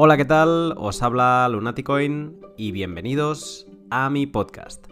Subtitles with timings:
[0.00, 0.74] Hola, ¿qué tal?
[0.76, 4.86] Os habla Lunaticoin y bienvenidos a mi podcast.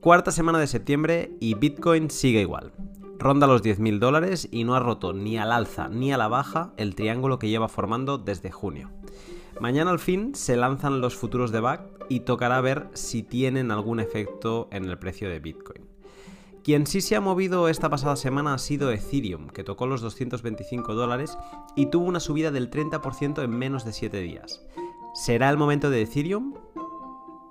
[0.00, 2.74] Cuarta semana de septiembre y Bitcoin sigue igual.
[3.18, 6.74] Ronda los 10.000 dólares y no ha roto ni al alza ni a la baja
[6.76, 8.90] el triángulo que lleva formando desde junio.
[9.60, 11.80] Mañana al fin se lanzan los futuros de BAC
[12.10, 15.89] y tocará ver si tienen algún efecto en el precio de Bitcoin.
[16.62, 20.94] Quien sí se ha movido esta pasada semana ha sido Ethereum, que tocó los 225
[20.94, 21.38] dólares
[21.74, 24.66] y tuvo una subida del 30% en menos de 7 días.
[25.14, 26.54] ¿Será el momento de Ethereum?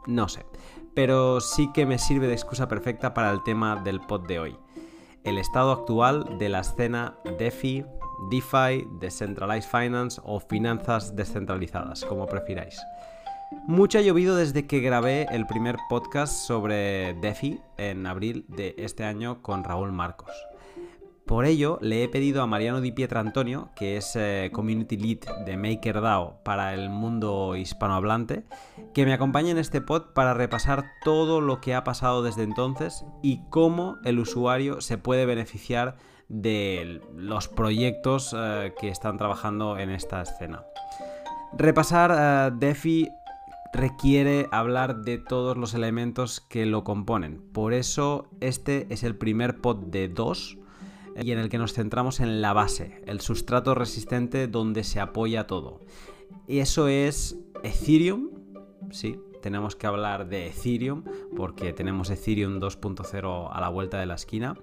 [0.06, 0.46] No sé,
[0.94, 4.58] pero sí que me sirve de excusa perfecta para el tema del pod de hoy.
[5.24, 7.84] El estado actual de la escena DeFi,
[8.30, 12.80] DeFi, Decentralized Finance o finanzas descentralizadas, como prefiráis.
[13.52, 19.04] Mucho ha llovido desde que grabé el primer podcast sobre DeFi en abril de este
[19.04, 20.32] año con Raúl Marcos.
[21.26, 25.58] Por ello, le he pedido a Mariano Di Pietrantonio, que es eh, Community Lead de
[25.58, 28.46] MakerDAO para el mundo hispanohablante,
[28.94, 33.06] que me acompañe en este pod para repasar todo lo que ha pasado desde entonces
[33.22, 35.98] y cómo el usuario se puede beneficiar
[36.30, 40.64] de los proyectos eh, que están trabajando en esta escena.
[41.54, 43.10] Repasar eh, DeFi
[43.74, 47.42] requiere hablar de todos los elementos que lo componen.
[47.54, 50.58] Por eso este es el primer pod de dos
[51.22, 55.48] y en el que nos centramos en la base, el sustrato resistente donde se apoya
[55.48, 55.82] todo.
[56.48, 58.30] Y eso es Ethereum,
[58.92, 61.04] sí, tenemos que hablar de Ethereum
[61.36, 64.56] porque tenemos Ethereum 2.0 a la vuelta de la esquina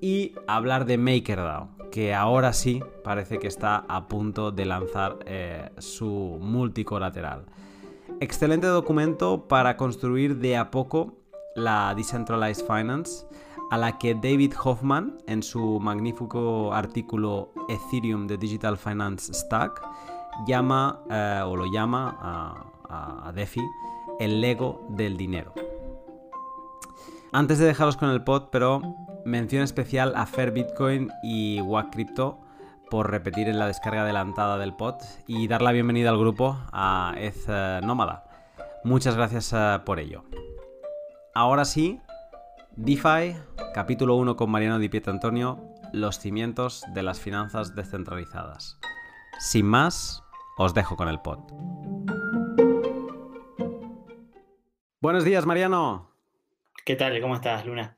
[0.00, 5.70] y hablar de MakerDAO, que ahora sí parece que está a punto de lanzar eh,
[5.78, 7.46] su multicolateral.
[8.20, 11.18] Excelente documento para construir de a poco
[11.54, 13.26] la Decentralized Finance,
[13.70, 19.82] a la que David Hoffman, en su magnífico artículo Ethereum de Digital Finance Stack,
[20.46, 22.16] llama eh, o lo llama
[22.88, 23.60] a, a DeFi
[24.18, 25.52] el Lego del dinero.
[27.32, 28.80] Antes de dejaros con el pod, pero
[29.26, 32.38] mención especial a Fair Bitcoin y Wack Crypto
[32.90, 37.14] por repetir en la descarga adelantada del pod y dar la bienvenida al grupo a
[37.18, 38.24] Ez eh, Nómada.
[38.84, 40.24] Muchas gracias eh, por ello.
[41.34, 42.00] Ahora sí,
[42.76, 43.36] DeFi,
[43.74, 45.60] capítulo 1 con Mariano Di Pietro Antonio,
[45.92, 48.78] los cimientos de las finanzas descentralizadas.
[49.38, 50.22] Sin más,
[50.56, 51.40] os dejo con el pod.
[55.00, 56.10] Buenos días, Mariano.
[56.84, 57.20] ¿Qué tal?
[57.20, 57.96] ¿Cómo estás, Luna?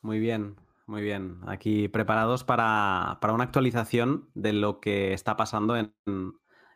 [0.00, 0.56] Muy bien,
[0.90, 5.94] muy bien, aquí preparados para, una actualización de lo que está pasando en,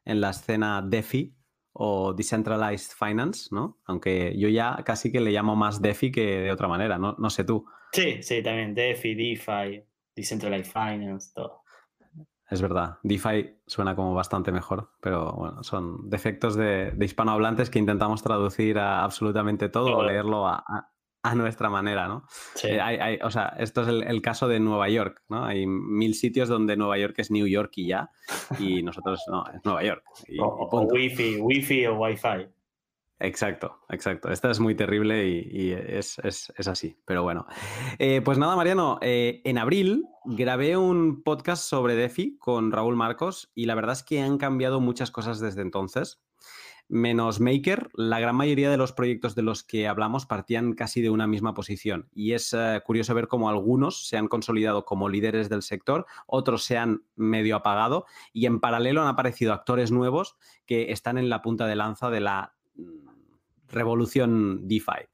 [0.05, 1.35] la escena DeFi
[1.73, 3.81] o Decentralized Finance, ¿no?
[3.87, 7.29] Aunque yo ya casi que le llamo más DeFi que de otra manera, no, no
[7.29, 7.67] sé tú.
[7.93, 11.63] Sí, sí, también DeFi, DeFi, Decentralized Finance, todo.
[12.49, 18.23] Es verdad, DeFi suena como bastante mejor, pero bueno, son defectos de, hispanohablantes que intentamos
[18.23, 20.94] traducir a absolutamente todo, o leerlo a, a
[21.35, 22.27] nuestra manera, ¿no?
[22.55, 22.69] Sí.
[22.71, 25.45] Eh, o sea, esto es el, caso de Nueva York, ¿no?
[25.45, 28.11] Hay mil sitios donde Nueva York es New York y ya,
[28.59, 30.05] y nosotros no, es Nueva York.
[30.41, 32.49] o, Wi-Fi, Wi-Fi o Wi-Fi.
[33.21, 34.31] Exacto, exacto.
[34.31, 36.19] Esta es muy terrible y, es,
[36.67, 37.47] así, pero bueno.
[37.99, 43.53] Eh, pues nada, Mariano, eh, en abril grabé un podcast sobre DeFi con Raúl Marcos
[43.55, 46.24] y la verdad es que han cambiado muchas cosas desde entonces
[46.89, 51.11] menos Maker, la gran mayoría de los proyectos de los que hablamos partían casi de
[51.11, 52.09] una misma posición.
[52.15, 56.65] Y es eh, curioso ver cómo algunos se han consolidado como líderes del sector, otros
[56.65, 60.37] se han medio apagado y en paralelo han aparecido actores nuevos
[60.67, 63.09] que están en la punta de lanza de la mm,
[63.69, 65.09] revolución DeFi.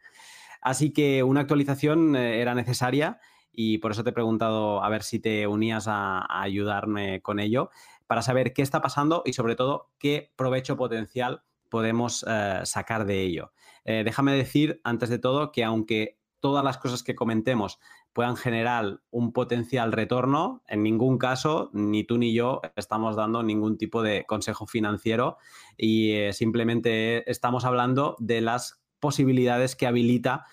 [0.60, 3.20] Así que una actualización eh, era necesaria
[3.52, 7.70] y por eso te he preguntado a ver si te unías a, ayudarme con ello,
[8.06, 13.22] para saber qué está pasando y sobre todo qué provecho potencial podemos eh, sacar de
[13.22, 13.52] ello.
[13.84, 17.78] Eh, déjame decir, antes de todo, que aunque todas las cosas que comentemos
[18.12, 23.78] puedan generar un potencial retorno, en ningún caso, ni tú ni yo estamos dando ningún
[23.78, 25.38] tipo de consejo financiero
[25.76, 30.44] y eh, simplemente estamos hablando de las posibilidades que habilita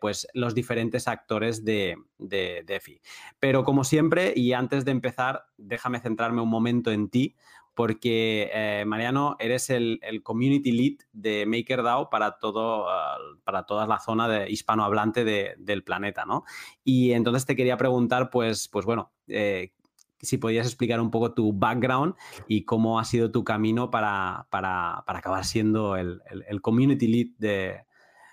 [0.00, 3.02] pues los diferentes actores de, de DeFi.
[3.38, 7.36] Pero como siempre, y antes de empezar, déjame centrarme un momento en ti,
[7.74, 13.98] porque eh, Mariano, eres el, community lead de MakerDAO para, todo, ah, para toda la
[13.98, 16.44] zona de hispanohablante del planeta, ¿no?
[16.84, 19.72] Y entonces te quería preguntar, pues, pues bueno, eh,
[20.20, 22.14] si podías explicar un poco tu background
[22.46, 26.20] y cómo ha sido tu camino para, acabar siendo el,
[26.60, 27.80] community lead de,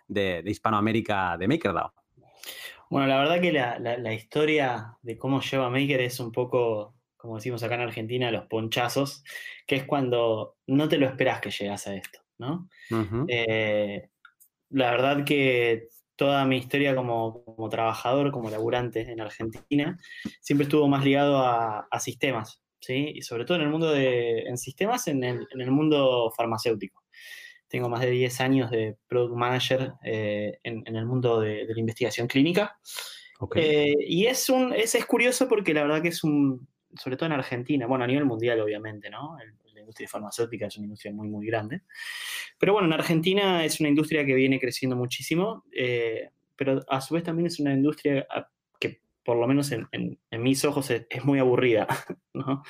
[0.07, 1.94] de, Hispanoamérica de MakerDAO.
[2.90, 7.36] Bueno, la verdad que la, la, historia de cómo lleva Maker es un poco como
[7.36, 9.24] decimos acá en Argentina, los ponchazos,
[9.66, 12.69] que es cuando no te lo esperas que llegas a esto, ¿no?
[13.28, 14.10] Eh,
[14.69, 19.98] la verdad que toda mi historia como, trabajador, como laburante en Argentina,
[20.42, 23.14] siempre estuvo más ligado a, sistemas, ¿sí?
[23.16, 27.04] Y sobre todo en el mundo de, en sistemas, en el, mundo farmacéutico.
[27.68, 32.28] Tengo más de 10 años de product manager eh, en, el mundo de, la investigación
[32.28, 32.80] clínica.
[33.56, 37.28] Eh, y es, un, es, es curioso porque la verdad que es un, sobre todo
[37.28, 39.38] en Argentina, bueno, a nivel mundial obviamente, ¿no?
[39.78, 41.81] la industria farmacéutica es una industria muy, muy grande.
[42.57, 47.13] Pero bueno, en Argentina es una industria que viene creciendo muchísimo, eh, pero a su
[47.13, 48.50] vez también es una industria ah,
[48.80, 49.88] que por lo menos en,
[50.31, 51.88] mis ojos es, muy aburrida,
[52.34, 52.63] ¿no?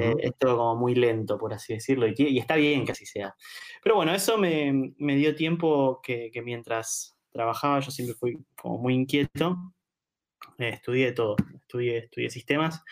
[0.00, 3.34] Eh, es todo como muy lento, por así decirlo, y, está bien que así sea.
[3.82, 9.72] Pero bueno, eso me, dio tiempo que, mientras trabajaba yo siempre fui como muy inquieto,
[10.58, 12.82] eh, estudié todo, estudié, estudié sistemas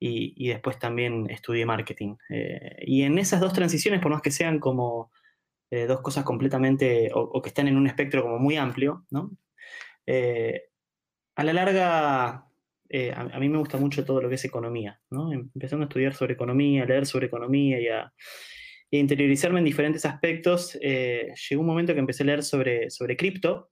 [0.00, 2.16] y, después también estudié marketing.
[2.30, 5.10] Eh, y en esas dos transiciones, por más que sean como
[5.70, 9.30] eh, dos cosas completamente, o, que están en un espectro como muy amplio, ¿no?
[10.06, 10.62] Eh,
[11.36, 15.32] a la larga, a, mí me gusta mucho todo lo que es economía, ¿no?
[15.32, 18.12] Empezando a estudiar sobre economía, a leer sobre economía y a,
[18.90, 23.70] interiorizarme en diferentes aspectos, llegó un momento que empecé a leer sobre, sobre cripto,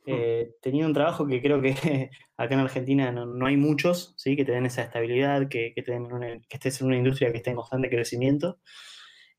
[0.06, 0.12] Mm.
[0.12, 1.72] Eh, tenía un trabajo que creo que
[2.38, 4.36] acá en Argentina no, hay muchos, ¿sí?
[4.36, 7.56] que te den esa estabilidad, que, que, que estés en una industria que esté en
[7.56, 8.60] constante crecimiento.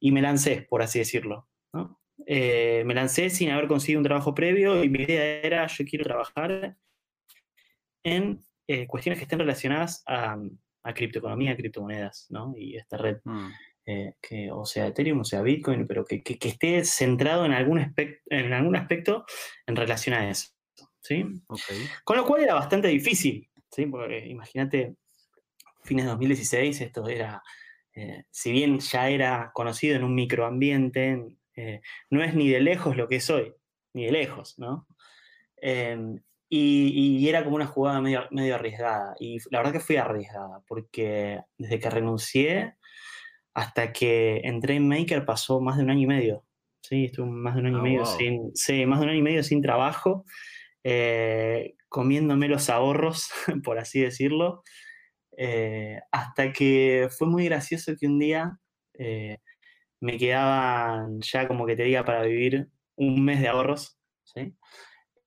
[0.01, 1.49] Y me lancé, por así decirlo.
[2.27, 6.05] Eh, me lancé sin haber conseguido un trabajo previo y mi idea era, yo quiero
[6.05, 6.77] trabajar
[8.05, 8.45] en
[8.87, 10.39] cuestiones que estén relacionadas a,
[10.85, 12.55] a criptoeconomía, criptomonedas, ¿no?
[12.57, 13.49] Y esta red, mm.
[13.87, 17.95] Eh, que, o sea Ethereum, o sea Bitcoin, pero que, esté centrado en algún,
[18.27, 19.27] en algún aspecto
[19.67, 20.49] en relación a eso,
[21.01, 21.25] ¿sí?
[22.03, 23.85] Con lo cual era bastante difícil, ¿sí?
[23.85, 24.97] Porque imagínate,
[25.83, 27.43] fines de 2016, esto era,
[27.95, 32.97] eh, si bien ya era conocido en un microambiente, eh, no es ni de lejos
[32.97, 33.55] lo que soy,
[33.93, 34.87] ni de lejos, ¿no?
[35.57, 39.15] Em, y, era como una jugada medio, medio arriesgada.
[39.19, 42.77] Y la verdad que fui arriesgada, porque desde que renuncié
[43.55, 46.45] hasta que entré en Maker pasó más de un año y medio.
[46.83, 48.51] Sí, estuve más de un año y ah, medio sin.
[48.55, 50.25] Sí, más de un año y medio sin trabajo,
[50.83, 53.31] eh, comiéndome los ahorros,
[53.65, 54.63] por así decirlo.
[55.37, 58.59] Eh, hasta que fue muy gracioso que un día
[58.99, 59.39] eh,
[60.01, 63.99] me quedaban ya como que te diga para vivir un mes de ahorros.
[64.25, 64.55] ¿sí?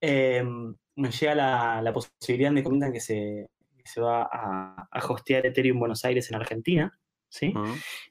[0.01, 3.49] Em, me llega la, posibilidad, me comentan que se,
[3.83, 6.99] se va a, a, hostear Ethereum Buenos Aires en Argentina,
[7.37, 7.53] ¿sí?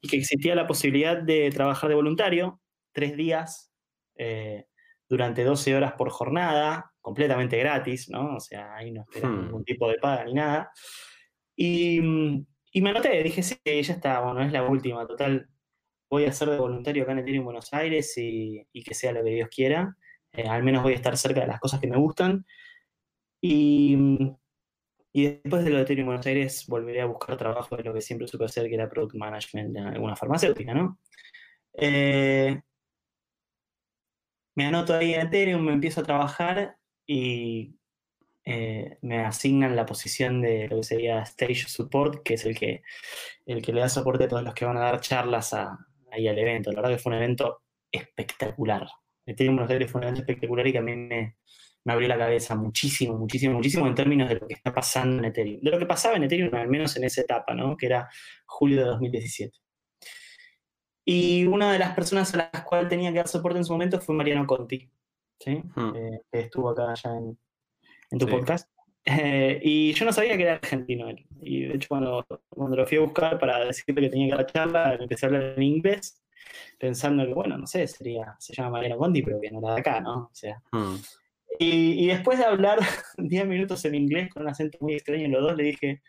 [0.01, 2.61] Y que existía la posibilidad de trabajar de voluntario
[2.93, 3.73] tres días
[4.17, 4.67] eh,
[5.09, 8.37] durante 12 horas por jornada, completamente gratis, ¿no?
[8.37, 9.45] O sea, ahí no esperan hmm.
[9.45, 10.71] ningún tipo de paga ni nada.
[11.55, 12.01] Y,
[12.73, 15.49] y, me anoté, dije, sí, ya está, bueno, es la última, total,
[16.11, 19.25] voy a ser de voluntario acá en Ethereum Buenos Aires y, y que sea lo
[19.25, 19.97] que Dios quiera.
[20.33, 22.45] Eh, al menos voy a estar cerca de las cosas que me gustan.
[23.41, 23.97] Y,
[25.25, 28.29] después de lo de Ethereum Buenos Aires volveré a buscar trabajo de lo que siempre
[28.29, 30.99] supe hacer, que era Product Management en alguna farmacéutica, ¿no?
[31.73, 32.61] Eh,
[34.55, 37.77] me anoto ahí en Ethereum, me empiezo a trabajar y
[38.45, 42.83] eh, me asignan la posición de lo que sería Stage Support, que es el que,
[43.45, 45.55] el que le da soporte a todos los que van a dar charlas
[46.11, 46.71] ahí al evento.
[46.73, 48.87] La verdad que fue un evento espectacular.
[49.27, 51.37] Ethereum Buenos Aires fue un evento espectacular y que a mí me,
[51.87, 55.27] me abrió la cabeza muchísimo, muchísimo, muchísimo en términos de lo que está pasando en
[55.27, 55.61] Ethereum.
[55.61, 57.77] De lo que pasaba en Ethereum, al menos en esa etapa, ¿no?
[57.77, 58.11] Que era
[58.45, 59.57] julio de 2017.
[61.05, 64.01] Y una de las personas a las cuales tenía que dar soporte en su momento
[64.01, 64.91] fue Mariano Conti,
[65.39, 65.63] ¿sí?
[65.77, 65.93] Hmm.
[65.95, 68.69] Eh, que estuvo acá ya en, tu podcast.
[69.05, 71.25] Eh, y yo no sabía que era argentino él.
[71.41, 74.47] Y de hecho, cuando, cuando lo fui a buscar para decirle que tenía que la
[74.47, 76.21] charla, empecé a hablar en inglés,
[76.81, 79.81] pensando que, bueno, no sé, sería, se llama Mariano Conti, pero que no era de
[79.81, 80.25] acá, ¿no?
[80.25, 80.61] O sea.
[80.73, 80.97] Hmm.
[81.59, 82.79] Y, después de hablar
[83.19, 86.03] 10 minutos en inglés con un acento muy extraño en los dos, le dije,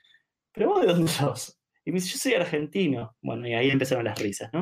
[0.54, 1.60] ¿pero vos de dónde sos?
[1.86, 3.16] Y me dice, yo soy argentino.
[3.22, 4.62] Bueno, y ahí empezaron las risas, ¿no?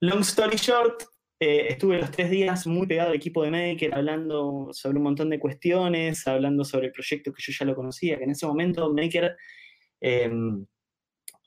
[0.00, 1.02] Long story short,
[1.42, 5.30] eh, estuve los tres días muy pegado al equipo de Maker, hablando sobre un montón
[5.30, 8.92] de cuestiones, hablando sobre el proyecto que yo ya lo conocía, que en ese momento
[8.92, 9.36] Maker
[10.00, 10.66] em,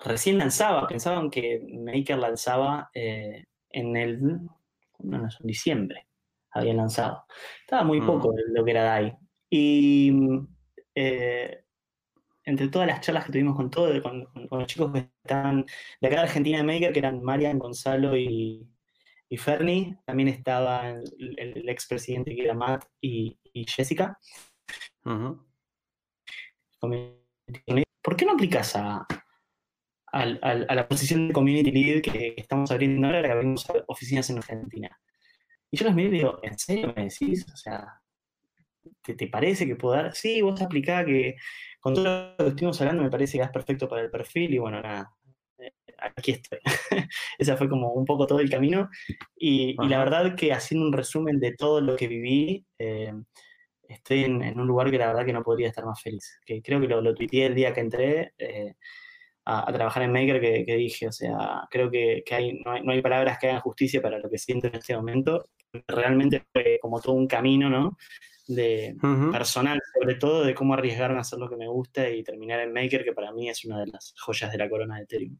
[0.03, 4.19] recién lanzaba, pensaban que Maker lanzaba eh, en el,
[4.99, 6.07] en diciembre,
[6.53, 7.25] había lanzado.
[7.61, 8.05] Estaba muy mm.
[8.05, 9.17] poco lo que era DAI.
[9.49, 10.11] Y
[10.95, 11.63] eh,
[12.45, 15.65] entre todas las charlas que tuvimos con todos, con, los chicos que estaban
[16.01, 18.67] de acá de Argentina de Maker, que eran Marian, Gonzalo y,
[19.29, 24.19] y Fernie, también estaba el, el expresidente que era Matt y, Jessica.
[25.03, 25.39] ¿Por
[28.17, 29.07] qué no aplicas a,
[30.11, 34.99] la posición de Community Lead que estamos abriendo ahora, que abrimos oficinas en Argentina?
[35.73, 37.47] Y yo los miré y digo, ¿en serio me decís?
[37.51, 37.99] O sea,
[39.01, 40.13] ¿te, te parece que puedo dar?
[40.13, 41.35] Sí, vos aplicá que
[41.79, 44.59] con todo lo que estuvimos hablando me parece que es perfecto para el perfil y
[44.59, 45.11] bueno, nada,
[45.57, 46.59] eh, aquí estoy.
[47.39, 48.87] Ese fue como un poco todo el camino
[49.35, 53.11] y, la verdad que haciendo un resumen de todo lo que viví, eh,
[53.81, 56.39] estoy en, un lugar que la verdad que no podría estar más feliz.
[56.45, 58.75] Que creo que lo, lo tuiteé el día que entré eh,
[59.45, 63.49] a, trabajar en Maker que, dije, o sea, creo que, hay, no, hay, palabras que
[63.49, 65.49] hagan justicia para lo que siento en este momento.
[65.87, 67.97] Realmente fue como todo un camino, ¿no?
[68.47, 68.97] de
[69.31, 72.73] personal, sobre todo de cómo arriesgarme a hacer lo que me gusta y terminar en
[72.73, 75.37] Maker, que para mí es una de las joyas de la corona de Ethereum.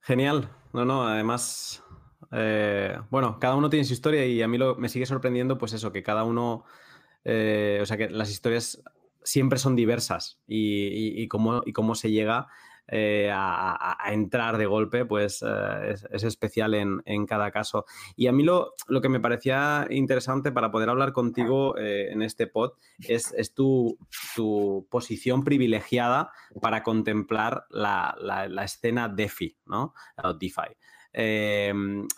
[0.00, 0.48] Genial.
[0.72, 1.84] No, no, además,
[2.32, 5.72] eh, bueno, cada uno tiene su historia y a mí lo, me sigue sorprendiendo, pues
[5.72, 6.64] eso, que cada uno,
[7.24, 8.82] eh, o sea, que las historias
[9.22, 12.48] siempre son diversas y, y, cómo, y cómo se llega
[12.90, 17.84] eh, a, entrar de golpe, pues eh, es, especial en, cada caso.
[18.16, 22.22] Y a mí lo, lo, que me parecía interesante para poder hablar contigo eh, en
[22.22, 22.72] este pod
[23.06, 23.98] es, es tu,
[24.34, 26.30] tu, posición privilegiada
[26.62, 29.92] para contemplar la, la, escena DeFi, ¿no?
[30.24, 30.74] O DeFi.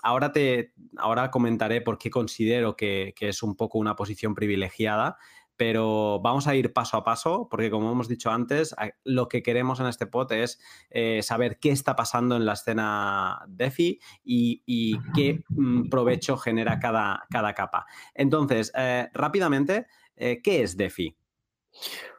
[0.02, 5.18] ahora, te, ahora comentaré por qué considero que, que, es un poco una posición privilegiada
[5.60, 8.74] pero vamos a ir paso a paso, porque como hemos dicho antes,
[9.04, 13.44] lo que queremos en este pod es eh, saber qué está pasando en la escena
[13.46, 17.84] DeFi y, qué mm, provecho genera cada, cada capa.
[18.14, 19.86] Entonces, eh, rápidamente,
[20.16, 21.14] eh, ¿qué es DeFi?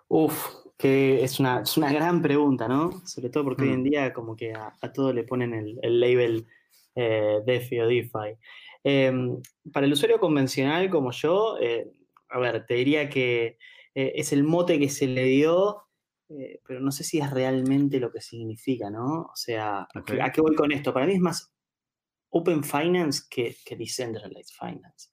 [0.08, 2.92] Uf, que es una, gran pregunta, ¿no?
[3.08, 3.84] Sobre todo porque hoy en mm.
[3.86, 6.46] día como que a, todo le ponen el, el label
[6.94, 8.38] DeFi o DeFi.
[8.84, 9.42] Em,
[9.74, 11.58] para el usuario convencional como yo,
[12.32, 13.58] a ver, te diría que
[13.94, 15.88] eh, es el mote que se le dio,
[16.30, 19.24] eh, pero no sé si es realmente lo que significa, ¿no?
[19.24, 20.94] O sea, ¿a qué voy con esto?
[20.94, 21.54] Para mí es más
[22.30, 25.10] Open Finance que, Decentralized Finance.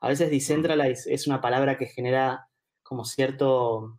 [0.00, 0.30] A veces.
[0.30, 2.48] Decentralized es una palabra que genera
[2.82, 3.98] como cierto,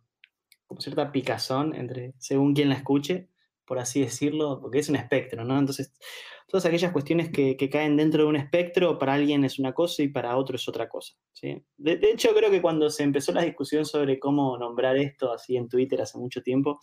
[0.67, 3.29] como cierta picazón entre, según quien la escuche,
[3.71, 5.57] por así decirlo, porque es un espectro, ¿no?
[5.57, 5.93] Entonces,
[6.45, 10.09] todas aquellas cuestiones que, caen dentro de un espectro, para alguien es una cosa y
[10.09, 11.63] para otro es otra cosa, ¿sí?
[11.77, 15.69] De, hecho, creo que cuando se empezó la discusión sobre cómo nombrar esto así en
[15.69, 16.81] Twitter hace mucho tiempo,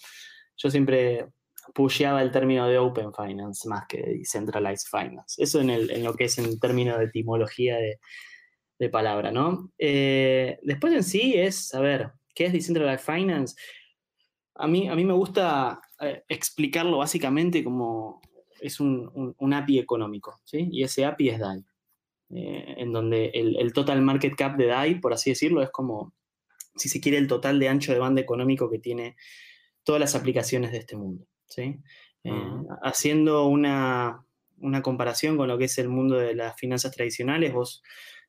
[0.57, 1.27] yo siempre
[1.75, 5.43] pusheaba el término de Open Finance más que Decentralized Finance.
[5.43, 9.71] Eso en, lo que es en términos de etimología de, palabra, ¿no?
[9.77, 13.57] Eh, después en sí es, a ver, ¿qué es Decentralized Finance?
[14.55, 18.21] A mí, a mí me gusta eh, explicarlo básicamente como
[18.61, 20.69] es un, API económico, ¿sí?
[20.71, 21.65] Y ese API es DAI,
[22.31, 26.13] eh, en donde el, total market cap de DAI, por así decirlo, es como,
[26.77, 29.17] si se quiere, el total de ancho de banda económico que tiene
[29.85, 31.79] todas las aplicaciones de este mundo, ¿sí?
[32.25, 34.25] Eh, haciendo una,
[34.59, 37.83] una, comparación con lo que es el mundo de las finanzas tradicionales, vos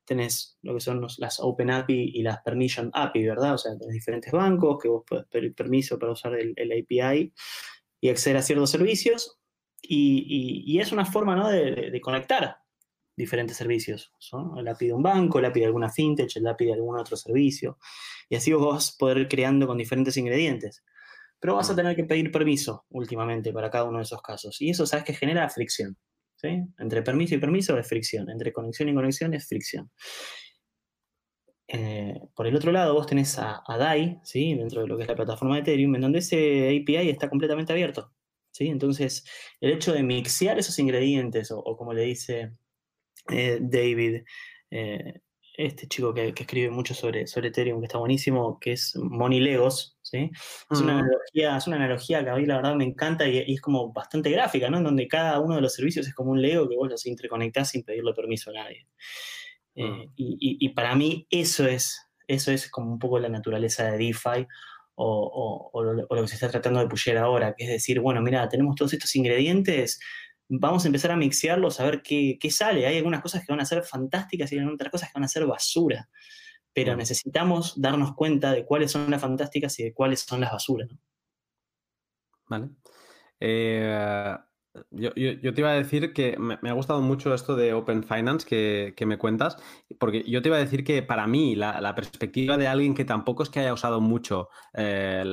[0.10, 3.54] tenés lo que son las Open API y las Permission API, ¿verdad?
[3.54, 7.32] O sea, tenés diferentes bancos que vos podés pedir permiso para usar el, API
[8.02, 9.40] y acceder a ciertos servicios.
[9.82, 11.48] Y, es una forma ¿no?
[11.48, 12.58] de, conectar
[13.16, 14.12] diferentes servicios.
[14.58, 17.16] El API de un banco, el API de alguna fintech, el API de algún otro
[17.16, 17.78] servicio.
[18.30, 20.84] Y así vos vas a poder ir creando con diferentes ingredientes.
[21.40, 24.60] Pero vas a tener que pedir permiso últimamente para cada uno de esos casos.
[24.60, 25.98] Y eso, ¿sabes que genera fricción?
[26.44, 29.92] Entre permiso y permiso es fricción, entre conexión y conexión es fricción.
[31.68, 34.56] Eh, por el otro lado, vos tenés a, DAI, ¿sí?
[34.56, 37.72] dentro de lo que es la plataforma de Ethereum, en donde ese API está completamente
[37.74, 38.12] abierto.
[38.52, 38.68] ¿sí?
[38.68, 39.24] Entonces,
[39.62, 42.54] el hecho de mixear esos ingredientes, o, como le dice
[43.30, 44.24] eh, David,
[44.72, 45.22] eh,
[45.66, 49.98] este chico que, escribe mucho sobre, sobre Ethereum, que está buenísimo, que es Money Legos,
[50.02, 50.32] ¿sí?
[50.72, 53.60] Es, una, analogía, es una analogía que a mí la verdad me encanta y, es
[53.60, 54.78] como bastante gráfica, ¿no?
[54.78, 57.72] En donde cada uno de los servicios es como un Lego que vos los interconectás
[57.72, 58.88] sin pedirle permiso a nadie.
[59.76, 64.48] Eh, y, para mí eso es, eso es como un poco la naturaleza de DeFi
[64.96, 68.76] o, lo, que se está tratando de pusher ahora, que es decir, bueno, mira, tenemos
[68.76, 70.00] todos estos ingredientes,
[70.50, 72.86] vamos a empezar a mixearlos, a ver qué, sale.
[72.88, 75.30] Hay algunas cosas que van a ser fantásticas y hay otras cosas que van a
[75.30, 76.10] ser basura.
[76.74, 80.90] Pero necesitamos darnos cuenta de cuáles son las fantásticas y de cuáles son las basuras.
[82.48, 82.70] Vale.
[83.40, 84.36] Eh,
[84.92, 89.06] yo, te iba a decir que me, ha gustado mucho esto de Open Finance que,
[89.06, 89.58] me cuentas,
[89.98, 93.44] porque yo te iba a decir que para mí la, perspectiva de alguien que tampoco
[93.44, 95.24] es que haya usado mucho eh,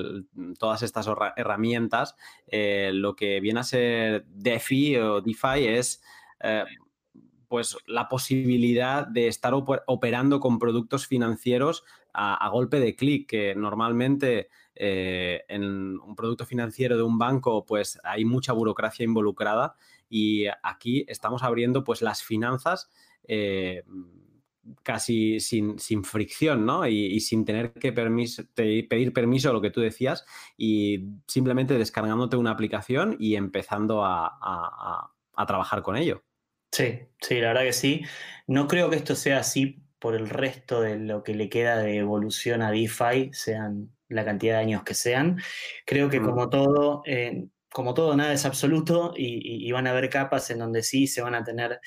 [0.58, 6.02] todas estas herramientas, eh, lo que viene a ser DeFi o DeFi es
[6.40, 6.64] eh,
[7.48, 14.48] pues la posibilidad de estar operando con productos financieros a, golpe de clic, que normalmente
[14.76, 15.64] eh, en
[15.98, 19.74] un producto financiero de un banco pues hay mucha burocracia involucrada
[20.08, 22.90] y aquí estamos abriendo pues las finanzas
[23.24, 23.82] eh,
[24.82, 26.86] casi sin, fricción, ¿no?
[26.86, 30.24] Y, sin tener que pedir permiso, lo que tú decías,
[30.56, 35.12] y simplemente descargándote una aplicación y empezando a
[35.46, 36.24] trabajar con ello.
[36.76, 38.02] Sí, sí, la verdad que sí.
[38.46, 41.96] No creo que esto sea así por el resto de lo que le queda de
[41.96, 45.40] evolución a DeFi, sean la cantidad de años que sean.
[45.84, 46.24] Creo que mm.
[46.24, 50.82] como todo, eh, como todo, nada es absoluto y, van a haber capas en donde
[50.82, 51.80] sí se van a tener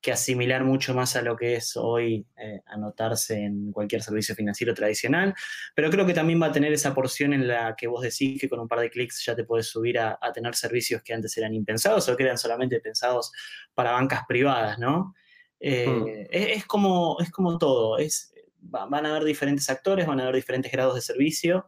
[0.00, 4.74] que asimilar mucho más a lo que es hoy eh, anotarse en cualquier servicio financiero
[4.74, 5.34] tradicional,
[5.74, 8.48] pero creo que también va a tener esa porción en la que vos decís que
[8.48, 11.54] con un par de clics ya te puedes subir a, tener servicios que antes eran
[11.54, 13.32] impensados o que eran solamente pensados
[13.74, 15.14] para bancas privadas, ¿no?
[15.58, 16.26] Eh, mm.
[16.30, 18.32] es, como, es como todo, es,
[18.68, 21.66] van a haber diferentes actores, van a haber diferentes grados de servicio,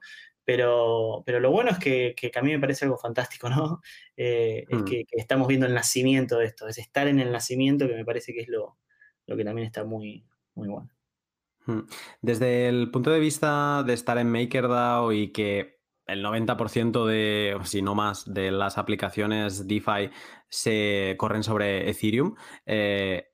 [0.48, 3.80] pero, pero lo bueno es que, a mí me parece algo fantástico, ¿no?
[4.16, 4.84] Eh, es hmm.
[4.84, 8.32] que, estamos viendo el nacimiento de esto, es estar en el nacimiento que me parece
[8.32, 8.78] que es lo,
[9.26, 10.90] que también está muy, muy bueno.
[11.66, 11.82] Hmm.
[12.22, 17.82] Desde el punto de vista de estar en MakerDAO y que el 90% de, si
[17.82, 20.10] no más, de las aplicaciones DeFi
[20.48, 22.34] se corren sobre Ethereum,
[22.64, 23.28] eh,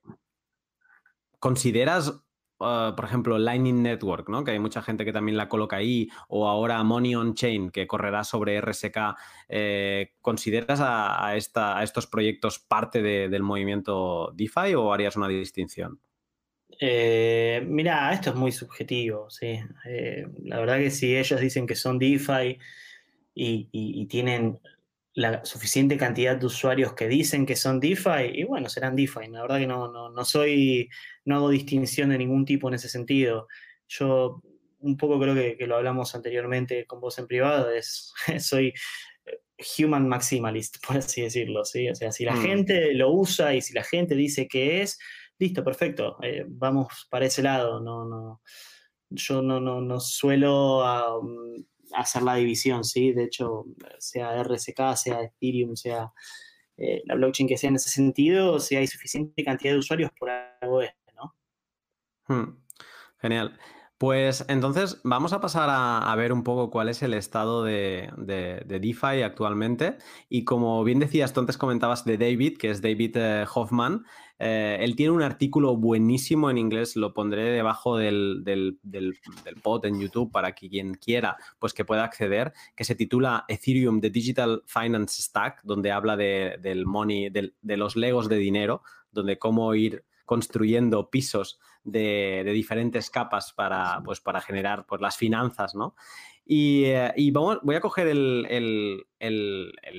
[1.38, 2.23] ¿consideras
[2.66, 4.42] Ah, por ejemplo, Lightning Network, ¿no?
[4.42, 7.86] que hay mucha gente que también la coloca ahí, o ahora Money on Chain, que
[7.86, 9.16] correrá sobre RSK,
[9.48, 16.00] eh, ¿consideras a, estos proyectos parte del movimiento DeFi o harías una distinción?
[16.80, 19.60] Eh, mira, esto es muy subjetivo, sí.
[19.86, 22.58] Eh, la verdad que si ellos dicen que son DeFi
[23.34, 24.58] y tienen
[25.14, 29.28] la suficiente cantidad de usuarios que dicen que son DeFi, y bueno, serán DeFi.
[29.30, 30.88] La verdad que no, no, soy,
[31.24, 33.46] no hago distinción de ningún tipo en ese sentido.
[33.86, 34.42] Yo
[34.80, 38.74] un poco creo que, lo hablamos anteriormente con vos en privado, es, soy
[39.24, 39.40] eh,
[39.78, 41.88] human maximalist, por así decirlo, ¿sí?
[41.88, 42.42] O sea, si la mm.
[42.42, 44.98] gente lo usa y si la gente dice que es,
[45.38, 48.42] listo, perfecto, eh, vamos para ese lado, no, no,
[49.10, 50.82] yo no, no, no suelo
[51.94, 53.12] hacer la división, ¿sí?
[53.12, 53.64] De hecho,
[53.98, 56.12] sea RSK, sea Ethereum, sea
[56.76, 60.30] eh, la blockchain que sea en ese sentido, si hay suficiente cantidad de usuarios por
[60.30, 61.34] algo es, ¿no?
[62.26, 62.62] Hmm.
[63.18, 63.58] Genial.
[64.04, 68.10] Pues entonces vamos a pasar a, ver un poco cuál es el estado de,
[68.66, 69.96] DeFi actualmente.
[70.28, 74.04] Y como bien decías, tú antes comentabas de David, que es David eh, Hoffman.
[74.38, 78.78] Eh, él tiene un artículo buenísimo en inglés, lo pondré debajo del, del,
[79.62, 84.02] pod en YouTube para que quien quiera pues que pueda acceder, que se titula Ethereum,
[84.02, 89.38] The Digital Finance Stack, donde habla de, del money, de los legos de dinero, donde
[89.38, 95.94] cómo ir construyendo pisos de, diferentes capas para, pues, para generar pues, las finanzas, ¿no?
[96.44, 99.06] Y, eh, vamos, voy a coger el,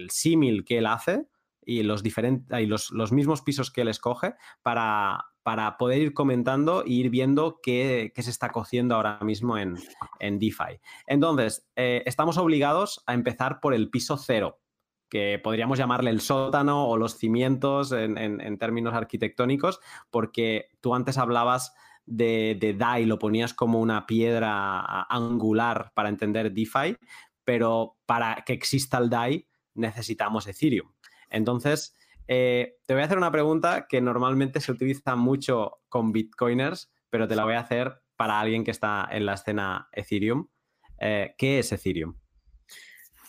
[0.10, 1.26] símil que él hace
[1.66, 6.84] y los, diferentes, los, los, mismos pisos que él escoge para, para poder ir comentando
[6.84, 9.76] e ir viendo qué, se está cociendo ahora mismo en,
[10.20, 10.80] en DeFi.
[11.06, 14.60] Entonces, eh, estamos obligados a empezar por el piso cero,
[15.10, 21.74] que podríamos llamarle el sótano o los cimientos en, términos arquitectónicos, porque tú antes hablabas
[22.06, 26.98] de, de, DAI, lo ponías como una piedra angular para entender DeFi,
[27.44, 30.92] pero para que exista el DAI necesitamos Ethereum.
[31.30, 31.96] Entonces,
[32.28, 37.28] eh, te voy a hacer una pregunta que normalmente se utiliza mucho con bitcoiners, pero
[37.28, 40.48] te la voy a hacer para alguien que está en la escena Ethereum.
[41.00, 42.16] Eh, ¿Qué es Ethereum?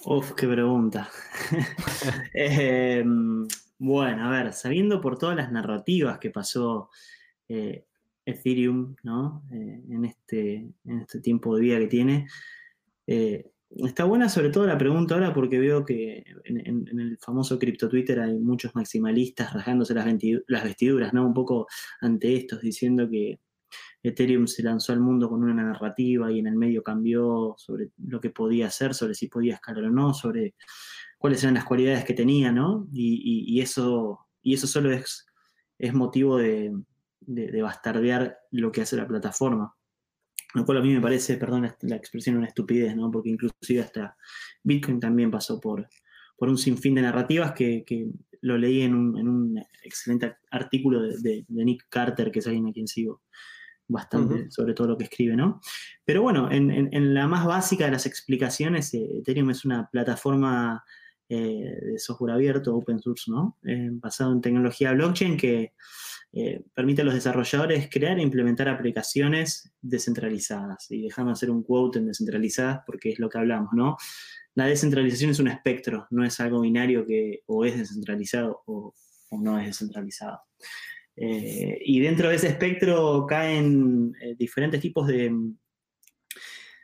[0.09, 1.11] Uf, qué pregunta.
[2.33, 3.45] Em,
[3.77, 6.91] bueno, a ver, sabiendo por todas las narrativas que pasó
[7.49, 7.87] eh,
[8.25, 9.43] Ethereum, ¿no?
[9.51, 12.29] Eh, en, este, en este tiempo de vida que tiene.
[13.09, 17.89] Eh, está buena sobre todo la pregunta ahora porque veo que en, el famoso cripto
[17.89, 20.07] Twitter hay muchos maximalistas rasgándose las,
[20.47, 21.27] las vestiduras, ¿no?
[21.27, 21.67] Un poco
[22.01, 23.41] ante estos, diciendo que
[24.03, 28.21] Ethereum se lanzó al mundo con una narrativa y en el medio cambió sobre lo
[28.21, 30.55] que podía hacer, sobre si podía escalar o no, sobre
[31.19, 32.89] cuáles eran las cualidades que tenía, ¿no?
[32.93, 35.27] Y, eso, y eso solo es,
[35.93, 36.73] motivo de,
[37.21, 39.75] de, bastardear lo que hace la plataforma.
[40.55, 43.11] Lo cual a mí me parece, perdón la expresión, una estupidez, ¿no?
[43.11, 44.17] Porque inclusive hasta
[44.63, 45.89] Bitcoin también pasó por,
[46.37, 47.85] por un sinfín de narrativas que,
[48.43, 53.23] lo leí en un, excelente artículo de, Nick Carter, que es alguien a quien sigo
[53.89, 55.61] bastante sobre todo lo que escribe, ¿no?
[56.05, 60.85] Pero bueno, en, la más básica de las explicaciones, eh, Ethereum es una plataforma
[61.29, 63.59] eh, de software abierto, open source, ¿no?
[63.65, 65.73] Eh, basado en tecnología blockchain que
[66.75, 70.91] permite a los desarrolladores crear e implementar aplicaciones descentralizadas.
[70.91, 73.97] Y dejamos hacer un quote en descentralizadas porque es lo que hablamos, ¿no?
[74.55, 78.93] La descentralización es un espectro, no es algo binario que o es descentralizado o
[79.31, 80.41] no es descentralizado.
[81.17, 85.35] Eh, y dentro de ese espectro caen eh, diferentes tipos de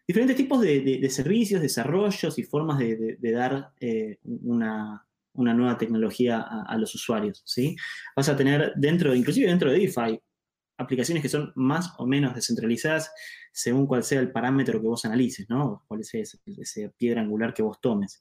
[0.09, 6.95] diferentes tipos de, servicios, desarrollos y formas de, dar eh, una, nueva tecnología a, los
[6.95, 7.43] usuarios.
[7.47, 7.77] ¿sí?
[8.17, 10.21] Vas a tener dentro, inclusive dentro de DeFi,
[10.77, 13.11] aplicaciones que son más o menos descentralizadas
[13.53, 15.85] según cuál sea el parámetro que vos analices, ¿no?
[15.87, 16.39] cuál es esa
[16.99, 18.21] piedra angular que vos tomes.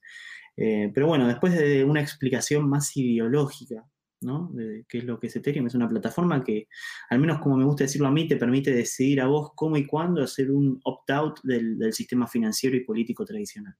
[0.56, 3.91] pero bueno, después de una explicación más ideológica
[4.22, 4.52] ¿no?
[4.88, 5.68] qué es lo que es Ethereum.
[5.68, 6.68] Es una plataforma que,
[7.10, 9.86] al menos como me gusta decirlo a mí, te permite decidir a vos cómo y
[9.86, 13.76] cuándo hacer un opt-out del, sistema financiero y político tradicional.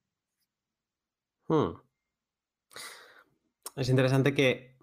[1.48, 1.72] Hmm.
[3.76, 4.76] Es interesante que,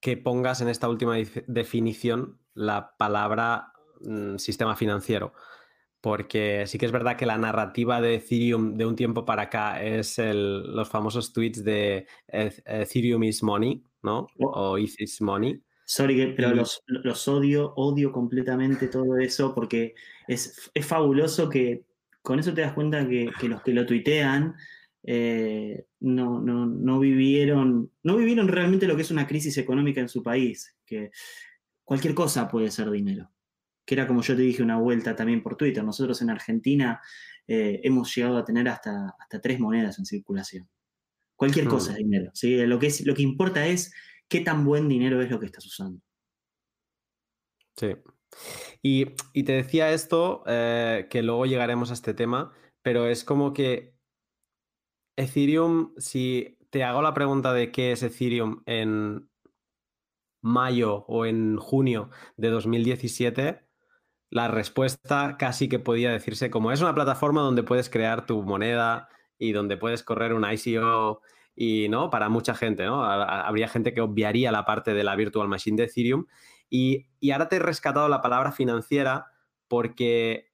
[0.00, 5.32] que, pongas en esta última definición la palabra mm, sistema financiero
[6.00, 9.82] porque sí que es verdad que la narrativa de Ethereum de un tiempo para acá
[9.82, 14.26] es los famosos tweets de Ethereum is money, ¿no?
[14.38, 14.72] Oh.
[14.72, 15.62] O is money.
[15.84, 19.94] Sorry, pero los, odio, odio completamente todo eso porque
[20.26, 21.86] es, fabuloso que
[22.20, 24.54] con eso te das cuenta que, los que lo tuitean
[25.02, 30.22] eh, no, no, vivieron, no vivieron realmente lo que es una crisis económica en su
[30.22, 31.10] país, que
[31.84, 33.30] cualquier cosa puede ser dinero
[33.88, 35.82] que era como yo te dije una vuelta también por Twitter.
[35.82, 37.00] Nosotros en Argentina
[37.46, 40.68] eh, hemos llegado a tener hasta, hasta tres monedas en circulación.
[41.38, 41.70] Cualquier hmm.
[41.70, 42.32] cosa es dinero.
[42.66, 43.94] Lo, que es, lo que importa es
[44.26, 46.00] qué tan buen dinero es lo que estás usando.
[47.76, 47.94] Sí.
[48.82, 49.04] Y,
[49.44, 53.94] te decía esto, eh, que luego llegaremos a este tema, pero es como que
[55.16, 59.30] Ethereum, si te hago la pregunta de qué es Ethereum en
[60.42, 63.64] mayo o en junio de 2017,
[64.30, 69.08] la respuesta casi que podía decirse como es una plataforma donde puedes crear tu moneda
[69.38, 71.22] y donde puedes correr un ICO
[71.54, 73.04] y no para mucha gente, ¿no?
[73.04, 76.26] Habría gente que obviaría la parte de la virtual machine de Ethereum
[76.70, 79.26] y, ahora te he rescatado la palabra financiera
[79.68, 80.52] porque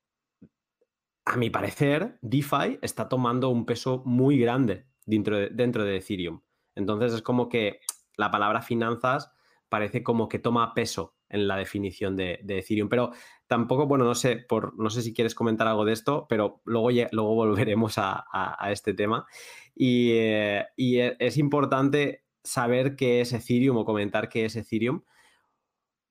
[1.24, 6.42] a mi parecer DeFi está tomando un peso muy grande dentro de, dentro de Ethereum.
[6.74, 7.80] Entonces es como que
[8.16, 9.32] la palabra finanzas
[9.68, 12.88] parece como que toma peso en la definición de, Ethereum.
[12.88, 13.12] Pero
[13.46, 16.90] tampoco, bueno, no sé, por, no sé si quieres comentar algo de esto, pero luego,
[17.12, 18.24] luego volveremos a,
[18.70, 19.26] este tema.
[19.74, 25.02] Y, eh, e, es importante saber qué es Ethereum o comentar qué es Ethereum,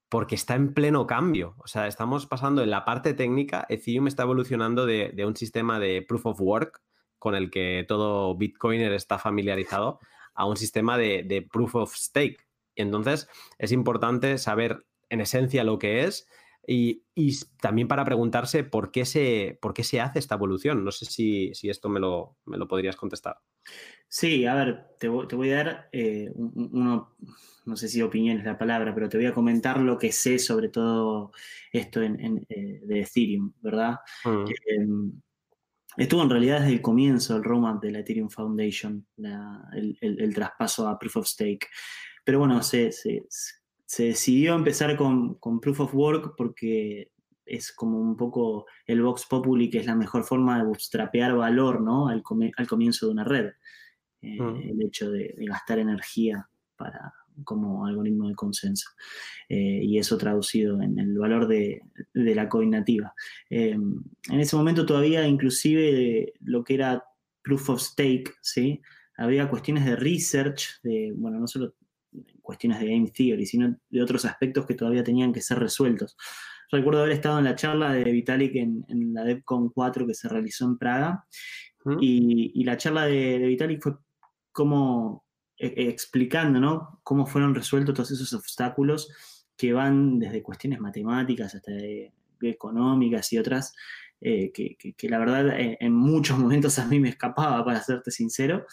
[0.09, 1.55] porque está en pleno cambio.
[1.57, 6.03] O sea, estamos pasando en la parte técnica, Ethereum está evolucionando de, un sistema de
[6.07, 6.81] proof of work
[7.17, 9.99] con el que todo Bitcoiner está familiarizado
[10.35, 12.45] a un sistema de, de proof of stake.
[12.75, 16.27] Entonces, es importante saber en esencia lo que es
[16.65, 17.03] y,
[17.61, 20.83] también para preguntarse por qué, se, por qué se hace esta evolución.
[20.83, 23.37] No sé si, esto me lo, me lo, podrías contestar.
[24.07, 27.15] Sí, a ver, te, voy a dar eh, uno,
[27.65, 30.39] no sé si opinión es la palabra, pero te voy a comentar lo que sé
[30.39, 31.31] sobre todo
[31.71, 33.97] esto en, eh, de Ethereum, ¿verdad?
[34.25, 34.45] Mm.
[34.67, 35.21] Em,
[35.97, 39.05] estuvo en realidad desde el comienzo el roadmap de la Ethereum Foundation,
[39.73, 41.67] el, traspaso a Proof of Stake.
[42.23, 43.62] Pero bueno, se, se, se
[44.01, 47.11] decidió empezar con, Proof of Work porque
[47.45, 51.81] es como un poco el Vox Populi, que es la mejor forma de bootstrapear valor
[51.81, 52.07] ¿no?
[52.07, 53.51] al, comienzo de una red.
[54.21, 54.55] Eh, mm.
[54.69, 58.89] El hecho de, gastar energía para, como algoritmo de consenso.
[59.47, 61.81] Eh, y eso traducido en el valor de,
[62.13, 63.13] la coin nativa.
[63.49, 67.03] Eh, en ese momento todavía inclusive lo que era
[67.43, 68.81] proof of stake, ¿sí?
[69.17, 71.75] había cuestiones de research, de, bueno, no solo
[72.43, 76.15] cuestiones de game theory, sino de otros aspectos que todavía tenían que ser resueltos
[76.73, 80.65] recuerdo haber estado en la charla de Vitalik en, la DevCon 4 que se realizó
[80.65, 81.25] en Praga.
[81.99, 83.93] Y, la charla de, Vitalik fue
[84.51, 85.25] como
[85.57, 86.99] e, e, explicando, ¿no?
[87.03, 89.09] Cómo fueron resueltos todos esos obstáculos
[89.55, 91.71] que van desde cuestiones matemáticas hasta
[92.41, 93.73] económicas y otras,
[94.19, 98.65] eh, que, la verdad en, muchos momentos a mí me escapaba, para serte sincero,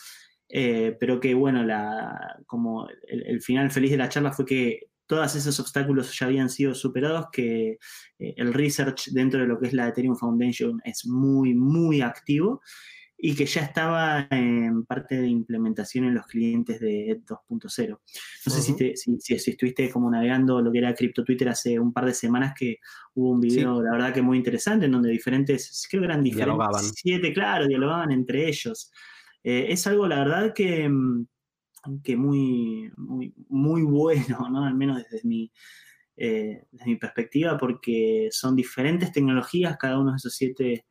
[0.52, 5.34] eh, pero que bueno, la, como el, final feliz de la charla fue que todos
[5.34, 7.78] esos obstáculos ya habían sido superados, que
[8.18, 12.60] eh, el research dentro de lo que es la Ethereum Foundation es muy, muy activo
[13.22, 17.88] y que ya estaba en parte de implementación en los clientes de 2.0.
[17.90, 18.62] No sé
[18.96, 22.54] si, si, estuviste como navegando lo que era Crypto Twitter hace un par de semanas
[22.58, 22.78] que
[23.14, 26.56] hubo un video, la verdad que muy interesante, en donde diferentes, creo que eran diferentes,
[26.56, 26.84] dialogaban.
[26.94, 28.90] siete, claro, dialogaban entre ellos.
[29.42, 31.26] Eh, es algo, la verdad, que, mm,
[32.04, 34.64] que muy, muy, muy bueno, ¿no?
[34.64, 35.52] Al menos desde mi,
[36.16, 40.84] eh, desde mi perspectiva, porque son diferentes tecnologías, cada uno de esos siete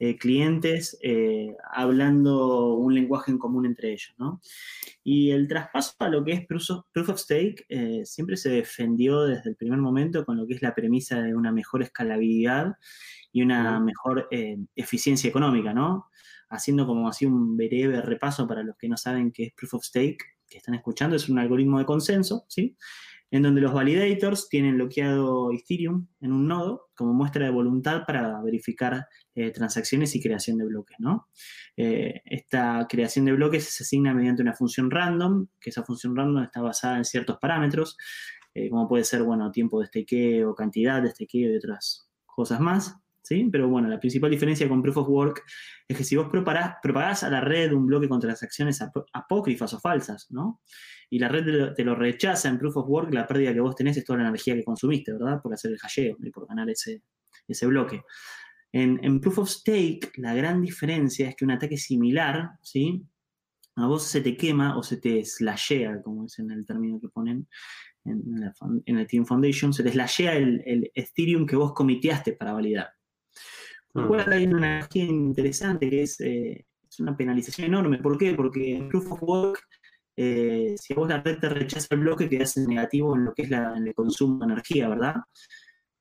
[0.00, 4.40] eh, clientes eh, hablando un lenguaje en común entre ellos, ¿no?
[5.02, 9.50] Y el traspaso a lo que es Proof of, Stake eh, siempre se defendió desde
[9.50, 12.74] el primer momento con lo que es la premisa de una mejor escalabilidad
[13.32, 14.28] y una mejor
[14.76, 16.06] eficiencia económica, ¿no?
[16.50, 19.84] Haciendo como así un breve repaso para los que no saben qué es Proof of
[19.84, 22.76] Stake, que están escuchando, es un algoritmo de consenso, ¿sí?
[23.30, 28.40] en donde los validators tienen bloqueado Ethereum en un nodo como muestra de voluntad para
[28.42, 31.28] verificar eh, transacciones y creación de bloques, ¿no?
[31.76, 36.44] Eh, esta creación de bloques se asigna mediante una función random, que esa función random
[36.44, 37.96] está basada en ciertos parámetros,
[38.54, 42.96] eh, como puede ser, bueno, tiempo de stakeo, cantidad de stakeo y otras cosas más,
[43.22, 43.48] ¿sí?
[43.50, 45.44] Pero bueno, la principal diferencia con Proof of Work
[45.86, 48.80] es que si vos propagás, a la red un bloque con transacciones
[49.12, 50.60] apócrifas o falsas, ¿no?
[51.10, 53.96] y la red te lo, rechaza en Proof of Work, la pérdida que vos tenés
[53.96, 55.40] es toda la energía que consumiste, ¿verdad?
[55.42, 57.02] Por hacer el hasheo y por ganar ese,
[57.46, 58.02] ese bloque.
[58.72, 63.02] En, Proof of Stake, la gran diferencia es que un ataque similar, ¿sí?
[63.76, 67.08] A vos se te quema o se te slashea, como es en el término que
[67.08, 67.48] ponen
[68.04, 68.22] en,
[68.84, 72.90] en el Team Foundation, se te slashea el, Ethereum que vos comiteaste para validar.
[73.92, 77.98] Por lo cual hay una energía interesante que es, eh, es una penalización enorme.
[77.98, 78.34] ¿Por qué?
[78.34, 79.60] Porque en Proof of Work
[80.20, 83.42] eh, si vos la red te rechaza el bloque, quedas en negativo en lo que
[83.42, 85.14] es el consumo de energía, ¿verdad?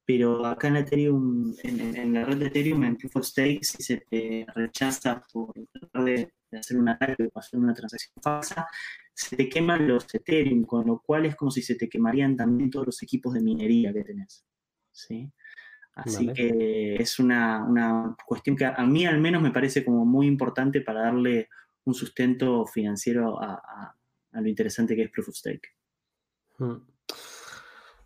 [0.03, 3.97] Pero acá en Ethereum, en, la red de Ethereum, en Proof of Stake, si se
[4.09, 8.65] te rechaza por tratar de, hacer un ataque o hacer una transacción falsa,
[9.13, 12.71] se te queman los Ethereum, con lo cual es como si se te quemarían también
[12.71, 14.43] todos los equipos de minería que tenés.
[14.91, 15.31] ¿sí?
[15.97, 20.27] Así que es una, una, cuestión que a mí al menos me parece como muy
[20.27, 21.49] importante para darle
[21.85, 23.95] un sustento financiero a,
[24.33, 25.69] a lo interesante que es Proof of Stake.
[26.59, 26.77] Hmm.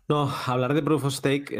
[0.08, 1.54] No, hablar de Proof of Stake,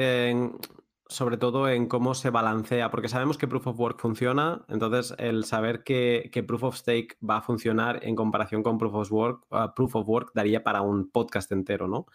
[1.09, 5.45] sobre todo en cómo se balancea, porque sabemos que Proof of Work funciona, entonces el
[5.45, 9.75] saber que, Proof of Stake va a funcionar en comparación con Proof of Work, uh,
[9.75, 12.07] Proof of Work daría para un podcast entero, ¿no?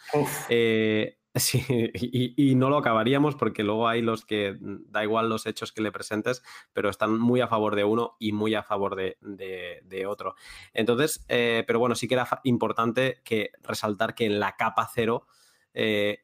[0.50, 1.64] Eh, Sí,
[2.36, 5.82] y, no lo acabaríamos porque luego hay los que mm, da igual los hechos que
[5.82, 10.36] le presentes, pero están muy a favor de uno y muy a favor de, otro.
[10.74, 15.28] Entonces, eh, pero bueno, sí que era importante que resaltar que en la capa cero,
[15.74, 16.20] eh,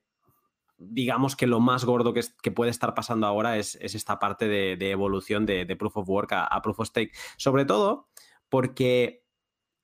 [0.77, 5.45] digamos que lo más gordo que, puede estar pasando ahora es, esta parte de, evolución
[5.45, 7.11] de, Proof of Work a, Proof of Stake.
[7.37, 8.09] Sobre todo
[8.49, 9.25] porque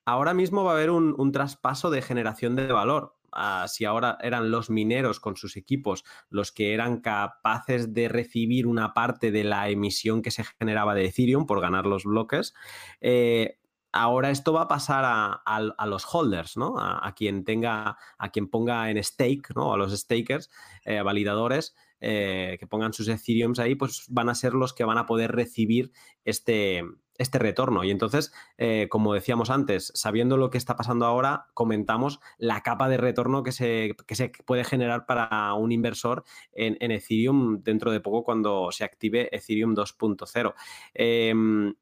[0.06, 3.19] ahora mismo va a haber un traspaso de generación de valor
[3.68, 8.94] si ahora eran los mineros con sus equipos los que eran capaces de recibir una
[8.94, 12.54] parte de la emisión que se generaba de Ethereum por ganar los bloques,
[13.02, 13.60] eh,
[13.92, 16.76] ahora esto va a pasar a, los holders, ¿no?
[16.78, 19.74] A, quien tenga, a quien ponga en stake, ¿no?
[19.74, 20.50] A los stakers,
[20.86, 24.98] eh, validadores, eh, que pongan sus Ethereums ahí, pues van a ser los que van
[24.98, 25.92] a poder recibir
[26.24, 26.84] este,
[27.20, 27.84] este retorno.
[27.84, 32.90] Y entonces, eh, como decíamos antes, sabiendo lo que está pasando ahora, comentamos la capa
[32.90, 38.24] de retorno que se, se puede generar para un inversor en, Ethereum dentro de poco
[38.24, 40.54] cuando se active Ethereum 2.0.
[40.94, 41.76] Em,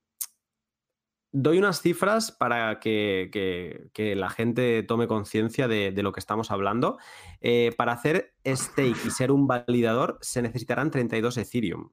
[1.32, 6.97] doy unas cifras para que, la gente tome conciencia de, lo que estamos hablando.
[7.41, 11.91] Eh, para hacer stake y ser un validador se necesitarán 32 Ethereum.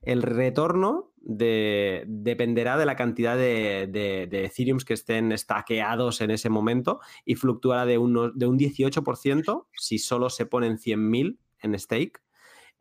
[0.00, 7.00] El retorno dependerá de la cantidad de, de, Ethereums que estén stackeados en ese momento
[7.24, 12.20] y fluctuará de, de un 18% si solo se ponen 100.000 en stake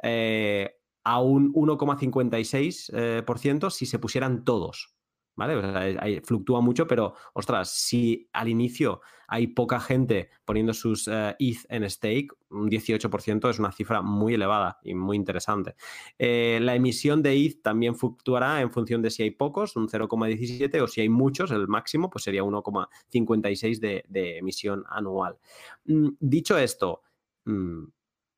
[0.04, 4.97] eh, a un 1,56% eh, si se pusieran todos.
[5.38, 5.56] ¿Vale?
[5.56, 11.66] O sea, fluctúa mucho, pero ostras, si al inicio hay poca gente poniendo sus ETH
[11.70, 15.76] en stake, un 18% es una cifra muy elevada y muy interesante.
[16.18, 20.88] la emisión de ETH también fluctuará en función de si hay pocos, un 0,17, o
[20.88, 25.38] si hay muchos, el máximo, pues sería 1,56 de, de emisión anual.
[25.86, 27.04] Mm, dicho esto,
[27.46, 27.84] mm,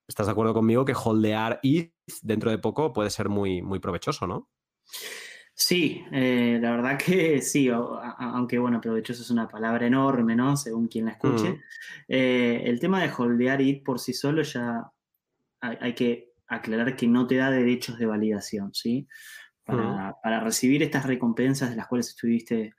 [0.07, 4.27] ¿estás de acuerdo conmigo que holdear ETH dentro de poco puede ser muy, muy provechoso,
[4.27, 4.49] no?
[5.61, 10.55] Sí, eh, la verdad que sí, aunque bueno, provechoso es una palabra enorme, ¿no?
[10.55, 11.51] Según quien la escuche.
[11.51, 11.61] Mm.
[12.07, 14.89] Eh, el tema de holdear ETH por sí solo ya
[15.59, 19.05] hay, que aclarar que no te da derechos de validación, ¿sí?
[19.65, 22.73] Para, para recibir estas recompensas de las cuales estuviste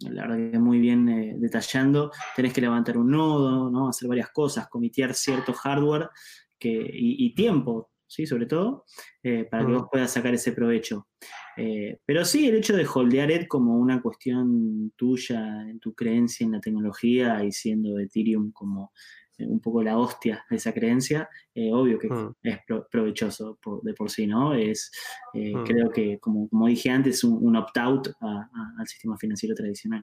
[0.00, 3.88] la verdad que muy bien eh, detallando, tenés que levantar un nodo, ¿no?
[3.88, 6.10] hacer varias cosas, comitear cierto hardware
[6.58, 8.26] que, y, tiempo, ¿sí?
[8.26, 8.84] sobre todo,
[9.22, 11.08] eh, para que vos puedas sacar ese provecho.
[11.56, 16.44] Eh, pero sí, el hecho de holdear ETH como una cuestión tuya, en tu creencia
[16.44, 18.92] en la tecnología y siendo Ethereum como
[19.38, 22.36] un poco la hostia de esa creencia, eh, obvio que mm.
[22.42, 22.58] es
[22.90, 24.54] provechoso de por sí, ¿no?
[24.54, 24.90] Es,
[25.34, 25.64] eh, mm.
[25.64, 30.02] creo que, como, como, dije antes, un, opt-out al sistema financiero tradicional.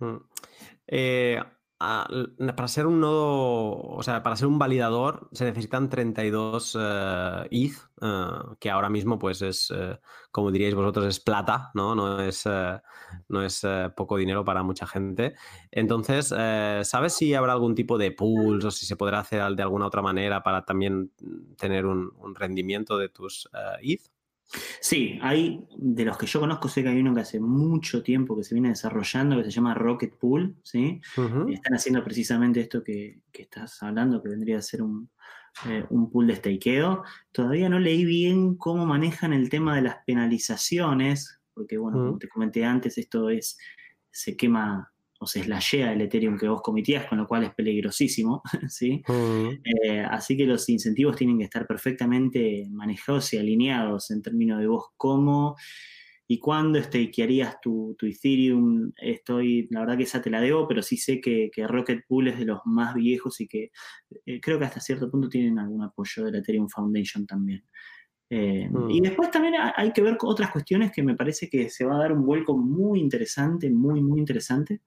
[0.00, 0.16] Mm.
[0.86, 1.40] Eh,
[2.56, 6.78] para ser un nodo, o sea, para ser un validador se necesitan 32 uh,
[7.50, 9.98] ETH, que ahora mismo pues es, eh,
[10.30, 11.94] como diríais vosotros, es plata, ¿no?
[11.94, 12.80] No es, eh,
[13.28, 13.66] no es
[13.96, 15.34] poco dinero para mucha gente.
[15.70, 19.86] Entonces, ¿sabes si habrá algún tipo de pools o si se podrá hacer de alguna
[19.86, 21.12] otra manera para también
[21.56, 23.48] tener un, un rendimiento de tus
[23.80, 24.11] ETH?
[24.80, 28.36] Sí, hay, de los que yo conozco, sé que hay uno que hace mucho tiempo
[28.36, 31.00] que se viene desarrollando, que se llama Rocket Pool, ¿sí?
[31.48, 35.10] Están haciendo precisamente esto que, estás hablando, que vendría a ser un,
[35.66, 37.02] eh, un pool de stakeo.
[37.32, 42.28] Todavía no leí bien cómo manejan el tema de las penalizaciones, porque bueno, como te
[42.28, 43.58] comenté antes, esto es,
[44.10, 44.91] se quema
[45.22, 49.02] o se slashea el Ethereum que vos cometías, con lo cual es peligrosísimo, ¿sí?
[49.08, 54.66] Eh, así que los incentivos tienen que estar perfectamente manejados y alineados en términos de
[54.66, 55.54] vos cómo
[56.26, 58.90] y cuándo stakearías tu, tu Ethereum.
[58.96, 62.38] Estoy, la verdad que esa te la debo, pero sí sé que, Rocket Pool es
[62.38, 63.70] de los más viejos y que
[64.26, 67.64] eh, creo que hasta cierto punto tienen algún apoyo de la Ethereum Foundation también.
[68.34, 69.02] Eh, y mm.
[69.02, 72.12] después también hay que ver otras cuestiones que me parece que se va a dar
[72.12, 74.80] un vuelco muy interesante, muy, muy interesante,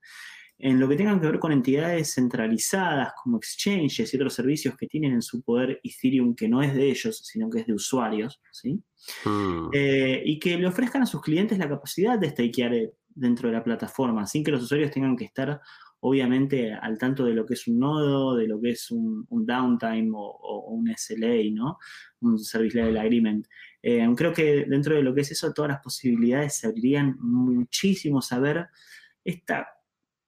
[0.57, 4.87] en lo que tengan que ver con entidades centralizadas como exchanges y otros servicios que
[4.87, 8.41] tienen en su poder Ethereum que no es de ellos, sino que es de usuarios,
[8.51, 8.81] ¿sí?
[9.25, 9.69] Mm.
[9.73, 12.73] Eh, y que le ofrezcan a sus clientes la capacidad de stakear
[13.09, 15.61] dentro de la plataforma, sin que los usuarios tengan que estar
[16.07, 20.11] obviamente al tanto de lo que es un nodo, de lo que es un, downtime
[20.13, 21.79] o, un SLA, ¿no?
[22.21, 23.47] Un Service Level Agreement.
[23.81, 28.21] Eh, creo que dentro de lo que es eso, todas las posibilidades se abrirían muchísimo
[28.21, 28.67] saber
[29.23, 29.67] esta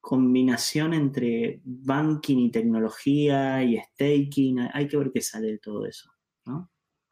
[0.02, 4.70] combinación entre banking y tecnología y staking.
[4.74, 6.10] Hay que ver qué sale de todo eso.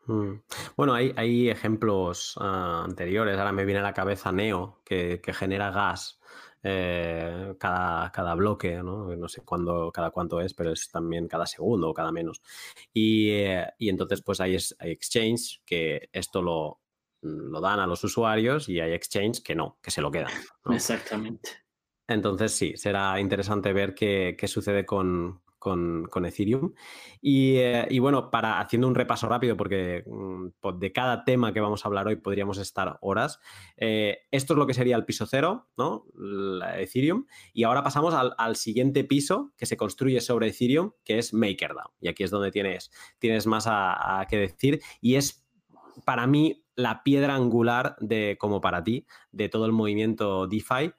[0.08, 0.42] Mm.
[0.76, 3.38] Bueno, hay, ejemplos ah, anteriores.
[3.38, 6.20] Ahora me viene a la cabeza Neo, que genera gas
[6.68, 9.16] eh, cada, cada, bloque, ¿no?
[9.16, 12.42] no sé cuándo, cada cuánto es, pero es también cada segundo o cada menos.
[12.92, 16.80] Y, eh, y entonces, pues hay, hay, exchange que esto lo,
[17.22, 20.32] lo, dan a los usuarios y hay exchange que no, que se lo quedan.
[20.72, 21.52] Exactamente.
[22.08, 26.74] Entonces, sí, será interesante ver qué, qué sucede con, con, Ethereum.
[27.24, 31.84] Eh, y, bueno, para haciendo un repaso rápido, porque mm, de cada tema que vamos
[31.84, 33.40] a hablar hoy podríamos estar horas.
[33.78, 36.06] Eh, esto es lo que sería el piso cero, ¿no?
[36.78, 37.26] Ethereum.
[37.52, 41.94] Y ahora pasamos al, siguiente piso que se construye sobre Ethereum, que es MakerDAO.
[42.00, 44.82] Y aquí es donde tienes, tienes más a, a que decir.
[45.02, 45.48] Y es
[46.06, 50.94] para mí la piedra angular de, como para ti, de todo el movimiento DeFi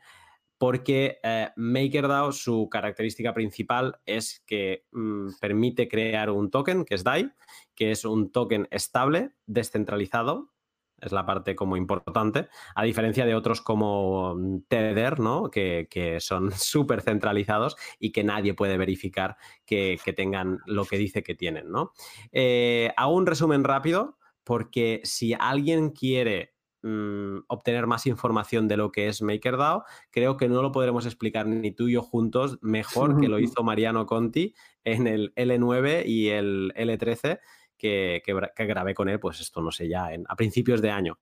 [0.59, 7.05] porque eh, MakerDAO, su característica principal es que mm, permite crear un token, que es
[7.05, 7.33] DAI,
[7.75, 10.53] que es un token estable, descentralizado,
[11.01, 15.51] es la parte como importante, a diferencia de otros como mm, Tether, ¿no?
[15.51, 21.35] que, son súper centralizados y que nadie puede verificar que, tengan lo que dice que
[21.35, 21.71] tienen.
[21.71, 21.93] ¿no?
[22.33, 26.56] Eh, hago un resumen rápido, porque si alguien quiere
[26.89, 29.83] Mm, obtener más información de lo que es MakerDAO,
[30.13, 33.65] creo que no lo podremos explicar ni tú y yo juntos mejor que lo hizo
[33.65, 37.41] Mariano Conti en el L9 y el L13.
[37.77, 38.23] Que,
[38.57, 41.19] grabé con él, pues esto no sé ya, en, a principios de año.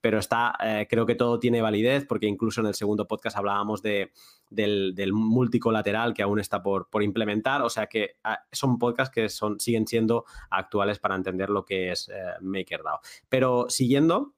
[0.00, 3.82] Pero está, eh, creo que todo tiene validez, porque incluso en el segundo podcast hablábamos
[3.82, 4.12] de,
[4.50, 7.62] del, multicolateral que aún está por, por implementar.
[7.62, 11.90] O sea que ah, son podcasts que son, siguen siendo actuales para entender lo que
[11.90, 13.00] es eh, MakerDAO.
[13.28, 14.35] Pero siguiendo,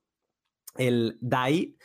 [0.76, 1.76] el DAI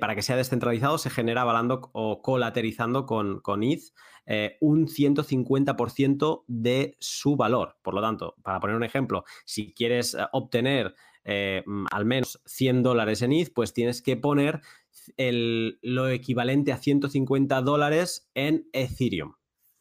[0.00, 3.82] para que sea descentralizado, se genera avalando o colaterizando con, con ETH
[4.26, 7.76] eh, un 150% de su valor.
[7.82, 10.94] Por lo tanto, para poner un ejemplo, si quieres eh, obtener
[11.24, 14.60] eh, al menos 100 dólares en ETH, pues tienes que poner
[15.16, 19.34] lo equivalente a 150 dólares en Ethereum.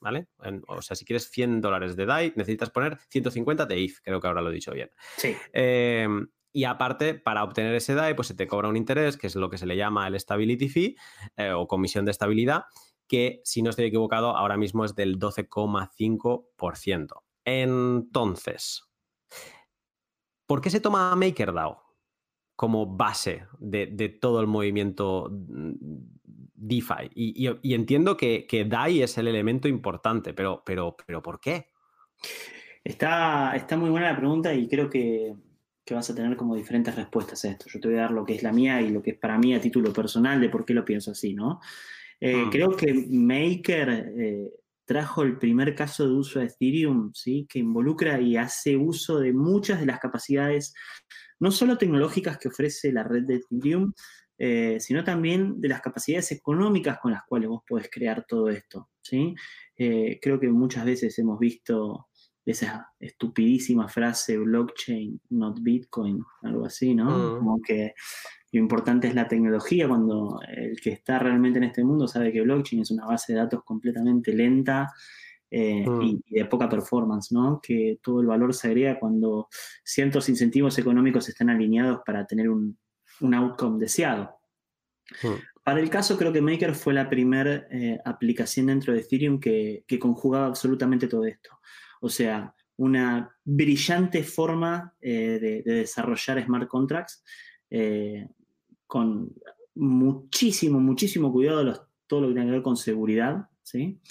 [0.03, 0.29] ¿Vale?
[0.67, 4.27] o sea, si quieres 100 dólares de DAI, necesitas poner 150 de ETH, creo que
[4.27, 4.89] ahora lo he dicho bien.
[5.17, 5.35] Sí.
[6.53, 9.49] Y aparte, para obtener ese DAI, pues se te cobra un interés, que es lo
[9.49, 10.95] que se le llama el Stability Fee
[11.37, 12.65] eh, o comisión de estabilidad,
[13.07, 17.23] que si no estoy equivocado, ahora mismo es del 12,5%.
[17.45, 18.83] Entonces,
[20.45, 21.81] ¿por qué se toma MakerDAO
[22.55, 25.71] como base de, todo el movimiento mm,
[26.53, 27.11] DeFi?
[27.15, 31.67] Y, entiendo que, DAI es el elemento importante, pero, pero, pero ¿por qué?
[32.83, 35.33] Está, está muy buena la pregunta y creo que,
[35.89, 37.65] vas a tener como diferentes respuestas a esto.
[37.67, 39.37] Yo te voy a dar lo que es la mía y lo que es para
[39.37, 41.59] mí a título personal de por qué lo pienso así, ¿no?
[42.19, 42.49] Eh, mm.
[42.49, 44.51] Creo que Maker eh,
[44.85, 47.47] trajo el primer caso de uso de Ethereum, ¿sí?
[47.49, 50.73] Que involucra y hace uso de muchas de las capacidades
[51.39, 53.93] no solo tecnológicas que ofrece la red de Ethereum,
[54.37, 58.89] eh, sino también de las capacidades económicas con las cuales vos podés crear todo esto.
[59.01, 59.33] ¿sí?
[59.75, 62.10] Creo que muchas veces hemos visto
[62.45, 67.05] esa estupidísima frase blockchain, not Bitcoin, algo así, ¿no?
[67.05, 67.37] Mm.
[67.37, 67.93] Como que
[68.51, 72.41] lo importante es la tecnología cuando el que está realmente en este mundo sabe que
[72.41, 74.91] blockchain es una base de datos completamente lenta
[75.49, 76.01] eh, mm.
[76.01, 77.59] y, de poca performance, ¿no?
[77.61, 79.49] Que todo el valor se agrega cuando
[79.83, 82.77] ciertos incentivos económicos están alineados para tener un,
[83.33, 84.39] outcome deseado.
[85.21, 85.61] Mm.
[85.63, 89.83] Para el caso, creo que Maker fue la primera eh, aplicación dentro de Ethereum que,
[89.99, 91.51] conjugaba absolutamente todo esto.
[92.01, 97.23] O sea, una brillante forma eh, de, desarrollar smart contracts
[98.85, 99.33] con
[99.75, 104.01] muchísimo, muchísimo cuidado todo lo que tiene que ver con seguridad, ¿sí?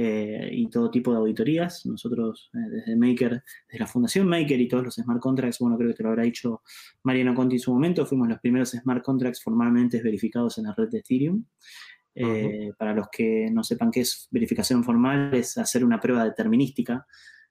[0.00, 1.84] Eh, y todo tipo de auditorías.
[1.86, 5.90] Nosotros, eh, desde Maker, desde la Fundación Maker y todos los smart contracts, bueno, creo
[5.90, 6.62] que te lo habrá dicho
[7.02, 10.88] Mariano Conti en su momento, fuimos los primeros smart contracts formalmente verificados en la red
[10.88, 11.44] de Ethereum.
[12.20, 17.06] Eh, para los que no sepan qué es verificación formal, es hacer una prueba determinística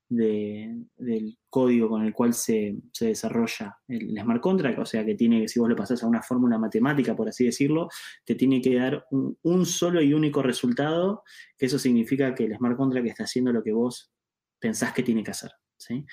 [0.10, 5.60] del código con el cual se, desarrolla el, smart contract, o sea que tiene, si
[5.60, 7.90] vos le pasás a una fórmula matemática, por así decirlo,
[8.26, 11.24] te tiene que dar un, solo y único resultado,
[11.58, 14.12] que eso significa que el smart contract está haciendo lo que vos
[14.60, 15.52] pensás que tiene que hacer.
[15.80, 16.06] ¿sí?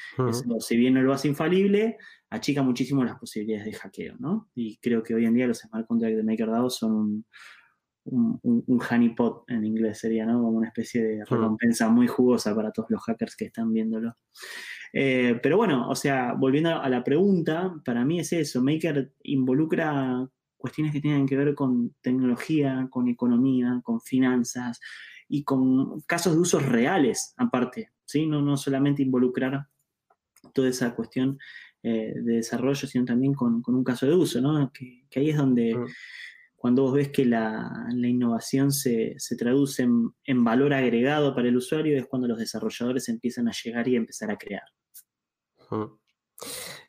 [0.60, 1.96] si bien no lo hace infalible,
[2.28, 4.50] achica muchísimo las posibilidades de hackeo, ¿no?
[4.54, 7.26] Y creo que hoy en día los smart contracts de MakerDAO son un,
[8.04, 10.34] un, un, honeypot en inglés sería, ¿no?
[10.34, 11.26] Como una especie de hmm.
[11.28, 14.16] recompensa muy jugosa para todos los hackers que están viéndolo.
[14.92, 20.28] Eh, pero bueno, o sea, volviendo a la pregunta, para mí es eso, Maker involucra
[20.56, 24.80] cuestiones que tienen que ver con tecnología, con economía, con finanzas
[25.28, 28.26] y con casos de usos reales aparte, ¿sí?
[28.26, 29.66] No, no solamente involucrar
[30.52, 31.38] toda esa cuestión
[31.82, 34.70] eh, de desarrollo, sino también con, un caso de uso, ¿no?
[34.72, 35.74] Que, ahí es donde...
[35.74, 35.86] Hmm
[36.64, 42.06] cuando vos ves que la, innovación se, traduce en, valor agregado para el usuario, es
[42.06, 44.62] cuando los desarrolladores empiezan a llegar y a empezar a crear.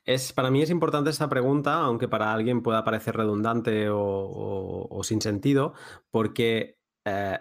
[0.06, 5.20] Es, para mí es importante esta pregunta, aunque para alguien pueda parecer redundante o, sin
[5.20, 5.74] sentido,
[6.10, 7.38] porque eh,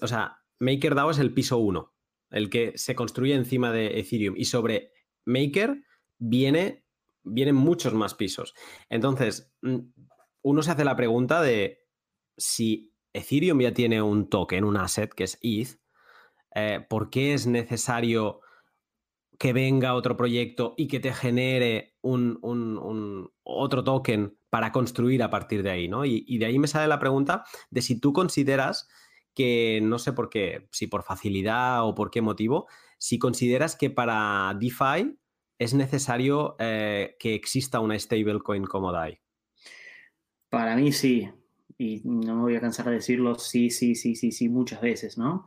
[0.00, 1.94] o sea, MakerDAO es el piso 1,
[2.30, 4.34] el que se construye encima de Ethereum.
[4.34, 4.92] Y sobre
[5.26, 5.82] Maker
[6.16, 6.86] viene,
[7.22, 8.54] vienen muchos más pisos.
[8.88, 9.80] Entonces, mm,
[10.42, 11.80] uno se hace la pregunta de
[12.36, 15.78] si Ethereum ya tiene un token, un asset que es ETH,
[16.54, 18.40] eh, ¿por qué es necesario
[19.38, 22.38] que venga otro proyecto y que te genere un,
[23.42, 25.88] otro token para construir a partir de ahí?
[25.88, 26.04] ¿no?
[26.04, 28.88] Y, de ahí me sale la pregunta de si tú consideras
[29.34, 32.66] que, no sé por qué, si por facilidad o por qué motivo,
[32.98, 35.16] si consideras que para DeFi
[35.58, 39.20] es necesario eh, que exista una stablecoin como DAI.
[40.50, 41.30] Para mí sí,
[41.78, 45.16] y no me voy a cansar de decirlo, sí, sí, sí, sí, sí, muchas veces,
[45.16, 45.46] ¿no?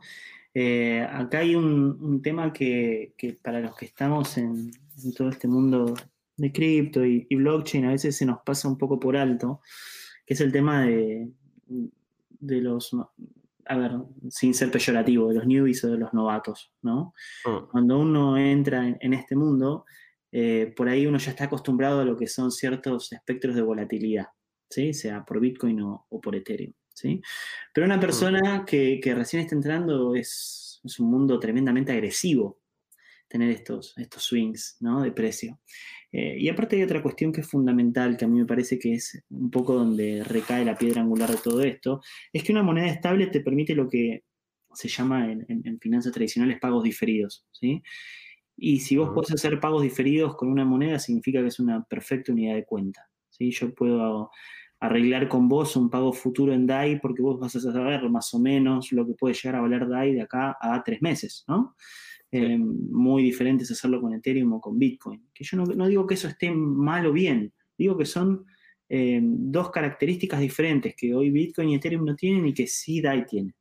[0.54, 4.72] Eh, acá hay un, tema que, para los que estamos en,
[5.16, 5.94] todo este mundo
[6.36, 9.60] de cripto y, blockchain a veces se nos pasa un poco por alto,
[10.26, 11.28] que es el tema de,
[12.40, 12.96] de los,
[13.66, 13.92] a ver,
[14.30, 17.14] sin ser peyorativo, de los newbies o de los novatos, ¿no?
[17.44, 17.70] Mm.
[17.70, 19.84] Cuando uno entra en, este mundo,
[20.32, 24.28] eh, por ahí uno ya está acostumbrado a lo que son ciertos espectros de volatilidad
[24.92, 26.72] sea por Bitcoin o, por Ethereum.
[26.92, 27.20] ¿sí?
[27.72, 32.60] Pero una persona que, recién está entrando es, un mundo tremendamente agresivo.
[33.26, 35.02] tener estos, estos swings ¿no?
[35.02, 35.58] de precio.
[36.12, 38.94] Eh, y aparte hay otra cuestión que es fundamental, que a mí me parece que
[38.94, 42.02] es un poco donde recae la piedra angular de todo esto,
[42.32, 44.22] es que una moneda estable te permite lo que
[44.74, 47.44] se llama en, finanzas tradicionales pagos diferidos.
[47.50, 47.82] ¿sí?
[48.56, 52.30] Y si vos podés hacer pagos diferidos con una moneda, significa que es una perfecta
[52.30, 53.08] unidad de cuenta.
[53.30, 53.50] ¿sí?
[53.50, 54.30] Yo puedo
[54.84, 58.38] arreglar con vos un pago futuro en DAI porque vos vas a saber más o
[58.38, 61.74] menos lo que puede llegar a valer DAI de acá a tres meses, ¿no?
[62.30, 65.28] Eh, muy diferente es hacerlo con Ethereum o con Bitcoin.
[65.32, 68.44] Que yo no, digo que eso esté mal o bien, digo que son
[68.88, 73.24] eh, dos características diferentes que hoy Bitcoin y Ethereum no tienen y que sí DAI
[73.24, 73.54] tiene.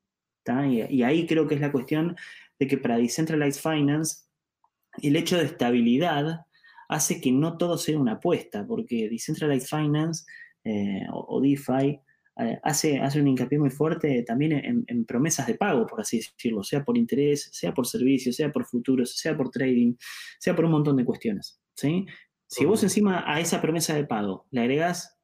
[0.69, 2.17] Y, y, ahí creo que es la cuestión
[2.59, 4.26] de que para Decentralized Finance
[5.01, 6.41] el hecho de estabilidad
[6.89, 10.26] hace que no todo sea una apuesta, porque Decentralized Finance
[10.64, 11.99] eh, o, DeFi,
[12.39, 16.64] eh, hace, hace un hincapié muy fuerte también en, promesas de pago, por así decirlo,
[16.64, 19.95] sea por interés, sea por servicios, sea por futuros, sea por trading,
[20.39, 21.61] sea por un montón de cuestiones.
[21.76, 22.05] ¿sí?
[22.47, 25.18] Si vos encima a esa promesa de pago le agregás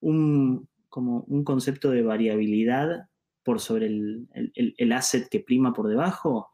[0.00, 3.08] un, como un concepto de variabilidad
[3.42, 6.50] por sobre el, asset que prima por debajo,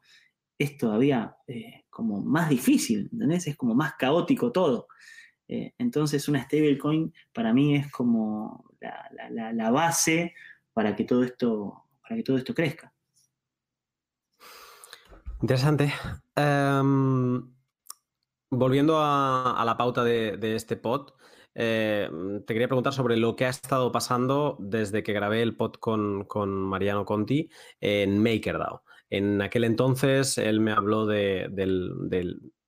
[0.59, 3.47] es todavía eh, como más difícil, ¿entendés?
[3.47, 4.87] Es como más caótico todo.
[5.53, 10.33] Eh, entonces una stablecoin para mí es como la, base
[10.73, 12.91] para que todo esto, para que todo esto crezca.
[15.43, 15.93] Interesante.
[16.35, 17.53] Em,
[18.49, 21.11] volviendo a, la pauta de, este pod,
[21.53, 22.09] eh,
[22.47, 26.25] te quería preguntar sobre lo que ha estado pasando desde que grabé el pod con,
[26.63, 27.47] Mariano Conti
[27.79, 28.81] en MakerDAO.
[29.11, 31.51] En aquel entonces él me habló del,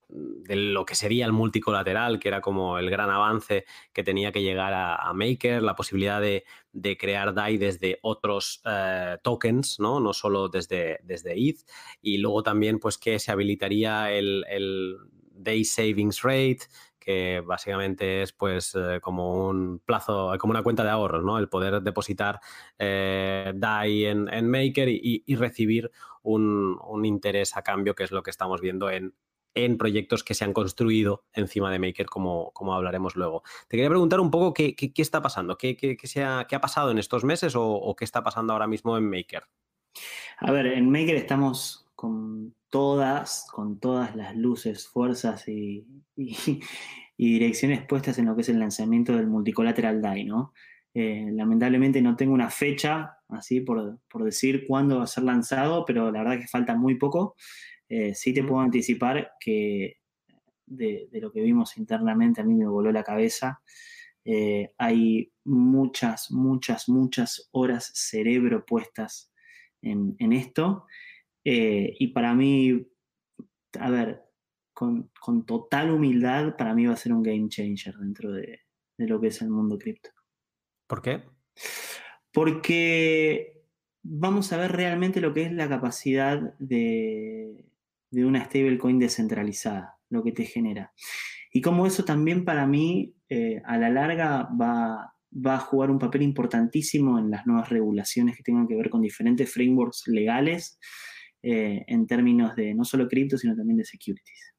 [0.07, 4.43] de lo que sería el multicolateral, que era como el gran avance que tenía que
[4.43, 6.43] llegar a, Maker, la posibilidad de,
[6.97, 9.99] crear DAI desde otros eh, tokens, ¿no?
[9.99, 11.59] no solo desde, desde ETH,
[12.01, 14.97] y luego también pues que se habilitaría el,
[15.37, 16.59] Day Savings Rate,
[16.97, 21.37] que básicamente es pues eh, como un plazo, como una cuenta de ahorros, ¿no?
[21.37, 22.39] El poder depositar
[22.79, 25.91] eh, DAI en, Maker y, recibir
[26.23, 29.13] un, un, interés a cambio, que es lo que estamos viendo en,
[29.55, 33.41] en proyectos que se han construido encima de Maker, como, como hablaremos luego.
[33.67, 36.91] Te quería preguntar un poco qué, está pasando, qué, qué, qué, ha, qué, ha, pasado
[36.91, 39.43] en estos meses o, qué está pasando ahora mismo en Maker.
[40.39, 45.87] A ver, en Maker estamos con todas, con todas las luces, fuerzas y,
[47.17, 50.27] direcciones puestas en lo que es el lanzamiento del multicolateral DAI.
[50.93, 55.85] Eh, lamentablemente no tengo una fecha, así por, por, decir cuándo va a ser lanzado,
[55.85, 57.35] pero la verdad que falta muy poco.
[57.89, 59.99] Eh, sí te puedo anticipar que
[60.65, 63.61] de, lo que vimos internamente a mí me voló la cabeza.
[64.23, 69.31] Eh, hay muchas, muchas, muchas horas cerebro puestas
[69.81, 70.85] en, esto.
[71.43, 72.87] Eh, y para mí,
[73.79, 74.23] a ver,
[74.73, 75.11] con,
[75.45, 78.61] total humildad, para mí va a ser un game changer dentro de,
[78.97, 80.09] de lo que es el mundo cripto.
[80.87, 81.23] ¿Por qué?
[82.31, 83.63] Porque
[84.03, 87.65] vamos a ver realmente lo que es la capacidad de,
[88.11, 90.93] de una stablecoin descentralizada, lo que te genera.
[91.51, 95.13] Y como eso también para mí, eh, a la larga, va,
[95.45, 99.51] a jugar un papel importantísimo en las nuevas regulaciones que tengan que ver con diferentes
[99.51, 100.79] frameworks legales
[101.41, 104.53] eh, en términos de no solo cripto, sino también de securities.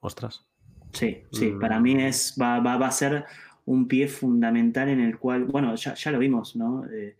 [0.00, 0.46] Ostras.
[0.92, 1.60] Sí, sí, mm.
[1.60, 3.24] para mí es, va, a ser
[3.64, 6.84] un pie fundamental en el cual, bueno, ya, lo vimos, ¿no?
[6.90, 7.16] Eh,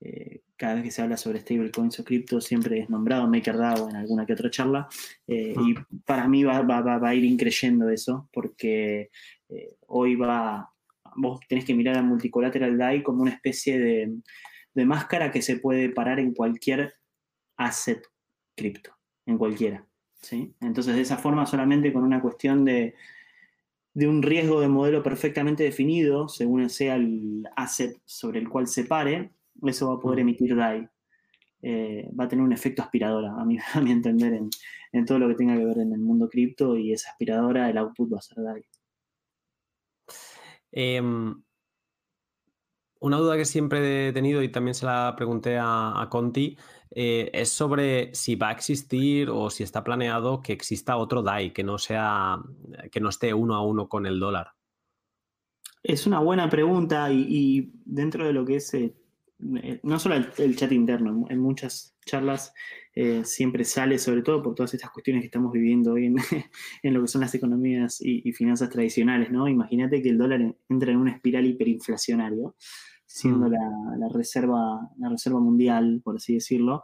[0.00, 3.96] eh, cada vez que se habla sobre stablecoins o cripto siempre es nombrado MakerDAO en
[3.96, 4.90] alguna que otra charla
[5.26, 9.08] eh, y para mí va, a ir increyendo eso porque
[9.48, 10.70] eh, hoy va,
[11.16, 15.88] vos tenés que mirar a Multicolateral DAI como una especie de, máscara que se puede
[15.88, 16.92] parar en cualquier
[17.56, 18.02] asset
[18.54, 18.94] cripto,
[19.24, 19.86] en cualquiera.
[20.20, 20.54] ¿sí?
[20.60, 22.94] Entonces de esa forma solamente con una cuestión de,
[23.94, 28.84] de un riesgo de modelo perfectamente definido, según sea el asset sobre el cual se
[28.84, 29.32] pare,
[29.66, 30.88] eso va a poder emitir DAI.
[31.62, 35.28] Eh, va a tener un efecto aspiradora, a mi, a mi entender, en, todo lo
[35.28, 38.22] que tenga que ver en el mundo cripto y esa aspiradora, el output va a
[38.22, 38.62] ser DAI.
[40.72, 41.42] Em,
[43.00, 46.56] una duda que siempre he tenido y también se la pregunté a, Conti
[46.90, 51.52] eh, es sobre si va a existir o si está planeado que exista otro DAI
[51.52, 52.38] que no sea
[52.92, 54.52] que no esté uno a uno con el dólar.
[55.82, 58.94] Es una buena pregunta y, dentro de lo que es eh,
[59.40, 62.52] no solo el, chat interno, en muchas charlas
[62.94, 66.16] eh, siempre sale, sobre todo por todas estas cuestiones que estamos viviendo hoy en,
[66.94, 69.48] lo que son las economías y, finanzas tradicionales, ¿no?
[69.48, 72.54] Imagínate que el dólar entra en una espiral hiperinflacionario,
[73.06, 73.52] siendo mm.
[73.98, 76.82] la, reserva, la reserva mundial, por así decirlo,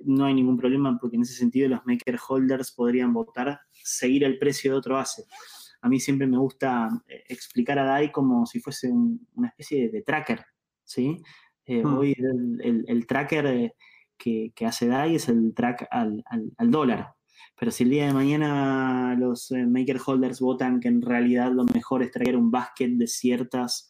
[0.00, 4.38] no hay ningún problema porque en ese sentido los maker holders podrían votar seguir el
[4.38, 5.26] precio de otro asset.
[5.82, 10.02] A mí siempre me gusta eh, explicar a DAI como si fuese una especie de,
[10.02, 10.44] tracker,
[10.84, 11.20] ¿sí?
[11.72, 11.98] Eh, hmm.
[11.98, 13.74] Hoy el, tracker eh,
[14.18, 16.22] que, hace DAI es el track al,
[16.58, 17.14] dólar.
[17.58, 22.02] Pero si el día de mañana los maker holders votan que en realidad lo mejor
[22.02, 23.88] es traer un basket de ciertas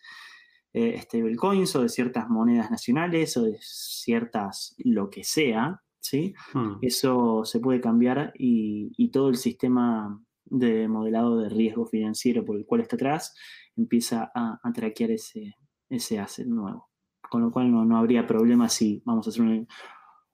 [0.75, 6.35] stablecoins o de ciertas monedas nacionales o de ciertas lo que sea, ¿sí?
[6.55, 6.77] Hmm.
[6.81, 12.65] Eso se puede cambiar y, todo el sistema de modelado de riesgo financiero por el
[12.65, 13.35] cual está atrás
[13.77, 15.57] empieza a, traquear ese,
[15.89, 16.92] ese asset nuevo.
[17.33, 19.43] Con lo cual no, habría problema si, vamos a hacer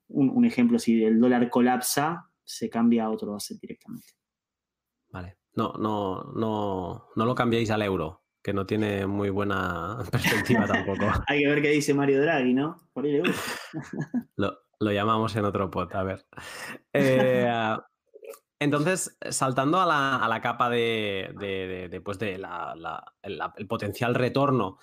[0.09, 4.09] un, ejemplo, si el dólar colapsa, se cambia a otro asset directamente.
[5.11, 5.38] Vale.
[5.55, 11.05] No, no, no, no lo cambiéis al euro, que no tiene muy buena perspectiva tampoco.
[11.28, 12.88] Hay que ver qué dice Mario Draghi, ¿no?
[12.92, 13.42] Por ahí le gusta.
[14.80, 16.26] Lo llamamos en otro pot, a ver.
[16.92, 17.49] Eh,
[18.59, 22.44] entonces, saltando a la, capa de, de, pues de
[23.22, 24.78] el potencial retorno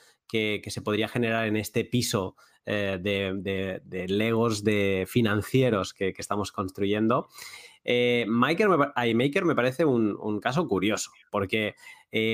[0.61, 7.27] que, se podría generar en este piso eh, de, legos de financieros que, estamos construyendo,
[7.83, 8.69] eh, Maker,
[9.45, 11.75] me, parece un, caso curioso, porque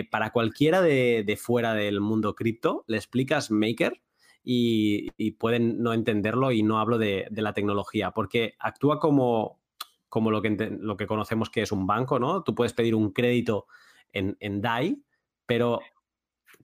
[0.10, 4.02] para cualquiera de, fuera del mundo cripto, le explicas Maker
[4.44, 9.60] y, pueden no entenderlo y no hablo de, la tecnología, porque actúa como,
[10.08, 10.50] como lo, que,
[10.80, 12.44] lo que conocemos que es un banco, ¿no?
[12.44, 13.68] Tú puedes pedir un crédito
[14.14, 15.02] en DAI,
[15.46, 15.82] pero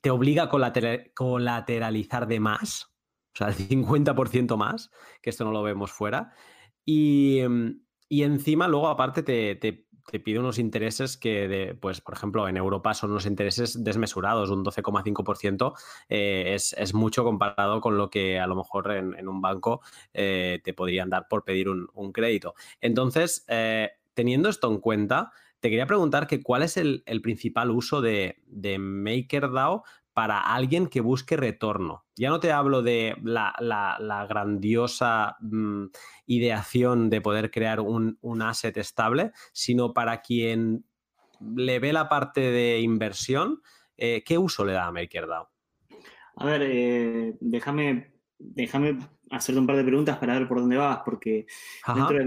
[0.08, 0.50] te obliga a
[1.14, 2.94] colateralizar de más,
[3.34, 4.90] o sea, el 50% más,
[5.22, 6.32] que esto no lo vemos fuera.
[6.86, 7.42] Y,
[8.08, 9.86] y encima, luego, aparte, te, te,
[10.22, 14.64] pide unos intereses que, de, pues, por ejemplo, en Europa son unos intereses desmesurados, un
[14.64, 15.74] 12,5%
[16.08, 19.82] eh, es, mucho comparado con lo que a lo mejor en, un banco
[20.14, 22.54] eh, te podrían dar por pedir un, crédito.
[22.80, 25.34] Entonces, eh, teniendo esto en cuenta,
[25.68, 28.38] te quería preguntar que cuál es el, principal uso de,
[28.80, 32.06] MakerDAO para alguien que busque retorno.
[32.16, 35.88] Ya no te hablo de la, grandiosa mm,
[36.26, 40.86] ideación de poder crear un, asset estable, sino para quien
[41.42, 43.62] le ve la parte de inversión,
[43.98, 45.50] eh, ¿qué uso le da a MakerDAO?
[46.38, 49.00] A ver, eh, déjame, déjame
[49.32, 51.46] hacerte un par de preguntas para ver por dónde vas, porque
[51.96, 52.18] dentro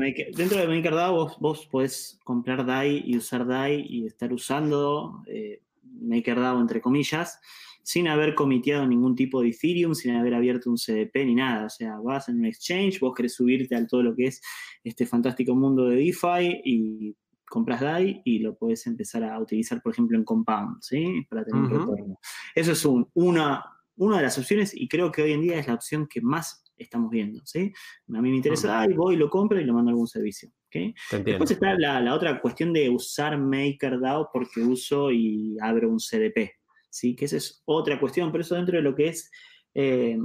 [0.58, 6.60] de, MakerDAO vos, vos podés comprar DAI y usar DAI y estar usando eh, MakerDAO
[6.60, 7.40] entre comillas
[7.82, 11.66] sin haber comiteado ningún tipo de Ethereum, sin haber abierto un CDP ni nada.
[11.66, 14.40] O sea, vas en un exchange, vos querés subirte a todo lo que es
[14.84, 19.92] este fantástico mundo de DeFi y compras DAI y lo puedes empezar a utilizar, por
[19.92, 21.26] ejemplo, en Compound, ¿sí?
[21.28, 22.20] Para tener un retorno.
[22.54, 22.84] Eso es
[23.14, 23.64] una,
[23.96, 26.62] una de las opciones y creo que hoy en día es la opción que más
[26.82, 27.72] estamos viendo, ¿sí?
[28.12, 31.22] A mí me interesa DAI, voy, lo compro y lo mando a algún servicio, ¿ok?
[31.24, 36.52] Después está la, la, otra cuestión de usar MakerDAO porque uso y abro un CDP,
[36.88, 37.14] ¿sí?
[37.14, 39.30] que esa es otra cuestión, pero eso dentro de lo que es
[39.74, 40.18] eh,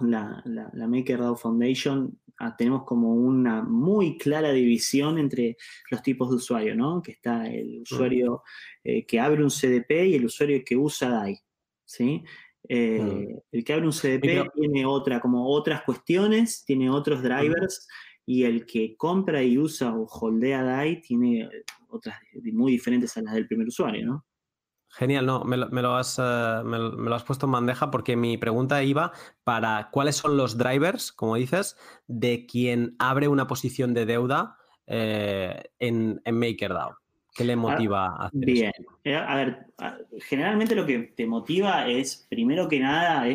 [0.00, 5.56] la, la, MakerDAO Foundation, ah, tenemos como una muy clara división entre
[5.90, 7.00] los tipos de usuario, ¿no?
[7.02, 8.42] Que está el usuario
[8.84, 11.38] eh, que abre un CDP y el usuario que usa DAI,
[11.84, 12.22] ¿sí?
[12.68, 17.86] Eh, el que abre un CDP tiene otra, como otras cuestiones, tiene otros drivers,
[18.24, 21.48] y el que compra y usa o holdea DAI tiene
[21.88, 22.16] otras
[22.52, 24.26] muy diferentes a las del primer usuario, ¿no?
[24.88, 28.82] Genial, no, me lo, has, eh, me, lo, has, puesto en bandeja porque mi pregunta
[28.82, 29.12] iba
[29.44, 34.56] para cuáles son los drivers, como dices, de quien abre una posición de deuda
[34.86, 36.96] eh, en, en, MakerDAO.
[37.36, 38.72] ¿Qué le motiva a hacer Bien,
[39.04, 39.66] eh, a ver,
[40.20, 43.28] generalmente lo que te motiva es, primero que nada,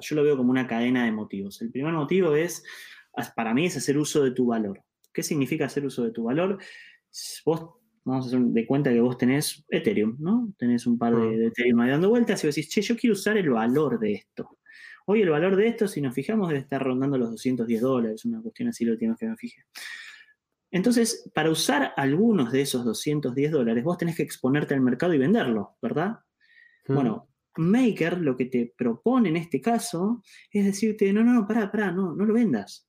[0.00, 1.60] yo lo veo como una cadena de motivos.
[1.62, 2.62] El primer motivo es,
[3.34, 4.82] para mí, es hacer uso de tu valor.
[5.12, 6.58] ¿Qué significa hacer uso de tu valor?
[7.44, 7.70] Vos
[8.04, 10.52] vamos a hacer de cuenta que vos tenés Ethereum, ¿no?
[10.56, 11.46] Tenés un par de, mm.
[11.48, 14.58] Ethereum ahí dando vueltas y vos decís, che, yo quiero usar el valor de esto.
[15.06, 18.40] Hoy el valor de esto, si nos fijamos, debe estar rondando los 210 dólares, una
[18.40, 19.62] cuestión así lo última que me fijé.
[20.70, 25.18] Entonces, para usar algunos de esos 210 dólares, vos tenés que exponerte al mercado y
[25.18, 26.18] venderlo, ¿verdad?
[26.86, 26.94] Mm.
[26.94, 31.70] Bueno, Maker lo que te propone en este caso es decirte, no, no, no, pará,
[31.70, 32.88] pará, no, no lo vendas,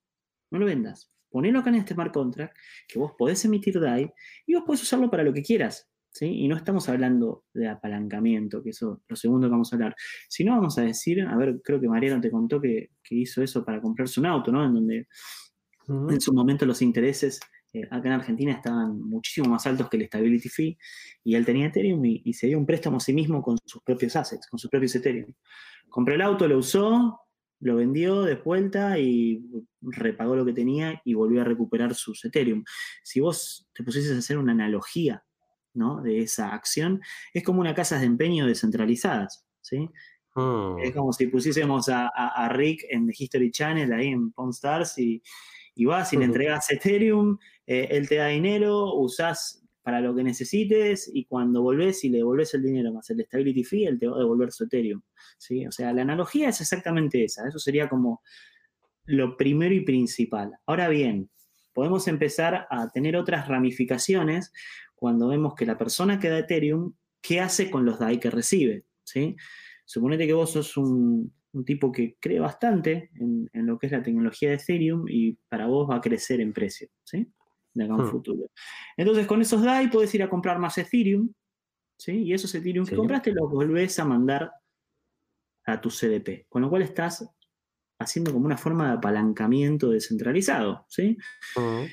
[0.51, 2.57] no lo vendas ponelo acá en este smart contract,
[2.88, 4.11] que vos podés emitir DAI
[4.45, 5.89] y vos podés usarlo para lo que quieras.
[6.11, 6.25] ¿sí?
[6.25, 9.95] Y no estamos hablando de apalancamiento, que eso lo segundo que vamos a hablar,
[10.27, 13.82] sino vamos a decir, a ver, creo que Mariano te contó que, hizo eso para
[13.82, 14.63] comprarse un auto, ¿no?
[14.65, 15.07] En donde
[15.88, 17.39] en su momento los intereses
[17.74, 20.78] eh, acá en Argentina estaban muchísimo más altos que el stability fee
[21.24, 23.82] y él tenía Ethereum y, y, se dio un préstamo a sí mismo con sus
[23.84, 25.34] propios assets, con sus propios Ethereum.
[25.89, 27.20] Compró el auto, lo usó,
[27.59, 29.43] lo vendió de vuelta y
[29.82, 32.63] repagó lo que tenía y volvió a recuperar sus Ethereum.
[33.03, 35.24] Si vos te pusieses a hacer una analogía
[35.74, 36.01] ¿no?
[36.01, 37.01] de esa acción,
[37.34, 39.45] es como una casa de empeño descentralizadas.
[39.61, 39.89] ¿sí?
[40.36, 40.80] Hmm.
[40.80, 45.22] Es como si pusiésemos a, Rick en The History Channel, ahí en Pawn Stars, y,
[45.80, 50.25] y vas y le entregas Ethereum, eh, él te da dinero, usás para lo que
[50.25, 54.09] necesites y cuando volvés y le devolvés el dinero más el stability fee, él te
[54.09, 55.01] va a devolver su Ethereum.
[55.38, 55.65] ¿sí?
[55.65, 57.47] O sea, la analogía es exactamente esa.
[57.47, 58.21] Eso sería como
[59.05, 60.51] lo primero y principal.
[60.65, 61.30] Ahora bien,
[61.71, 64.51] podemos empezar a tener otras ramificaciones
[64.95, 68.84] cuando vemos que la persona que da Ethereum, ¿qué hace con los DAI que recibe?
[69.05, 69.38] ¿sí?
[69.86, 71.34] Suponete que vos sos un,
[71.66, 75.68] tipo que cree bastante en, en, lo que es la tecnología de Ethereum y para
[75.68, 76.89] vos va a crecer en precio.
[77.04, 77.32] ¿sí?
[77.74, 78.12] de acá un hmm.
[78.12, 78.52] futuro.
[78.97, 81.32] Entonces, con esos DAI puedes ir a comprar más Ethereum,
[81.97, 82.24] ¿sí?
[82.24, 84.52] Y esos Ethereum que compraste los volvés a mandar
[85.66, 87.30] a tu CDP, con lo cual estás
[88.00, 91.18] haciendo como una forma de apalancamiento descentralizado, ¿sí?
[91.56, 91.86] Hmm.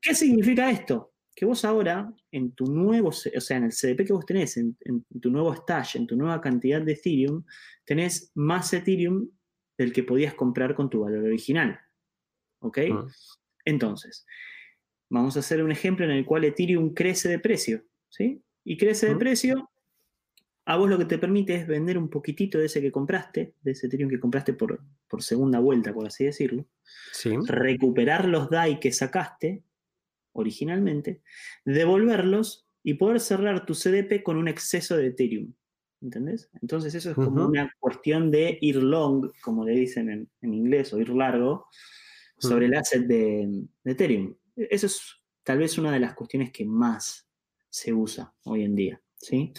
[0.00, 1.13] ¿Qué significa esto?
[1.34, 4.76] Que vos ahora, en tu nuevo, o sea, en el CDP que vos tenés, en,
[5.20, 7.44] tu nuevo stash, en tu nueva cantidad de Ethereum,
[7.84, 9.28] tenés más Ethereum
[9.76, 11.78] del que podías comprar con tu valor original.
[12.60, 12.78] ¿Ok?
[12.88, 13.08] Hmm.
[13.64, 14.26] Entonces,
[15.14, 18.42] Vamos a hacer un ejemplo en el cual Ethereum crece de precio, ¿sí?
[18.64, 19.70] Y crece de precio,
[20.64, 23.70] a vos lo que te permite es vender un poquitito de ese que compraste, de
[23.70, 26.66] ese Ethereum que compraste por, por segunda vuelta, por así decirlo.
[27.46, 29.62] Recuperar los DAI que sacaste
[30.34, 31.22] originalmente,
[31.64, 35.52] devolverlos y poder cerrar tu CDP con un exceso de Ethereum.
[36.02, 36.50] ¿Entendés?
[36.60, 41.00] Entonces eso es como una cuestión de ir long, como le dicen en, inglés, o
[41.00, 41.66] ir largo,
[42.38, 44.34] sobre el asset de, de Ethereum.
[44.54, 45.00] Eso es
[45.42, 47.26] tal vez una de las cuestiones que más
[47.70, 49.00] se usa hoy en día.
[49.16, 49.52] ¿sí?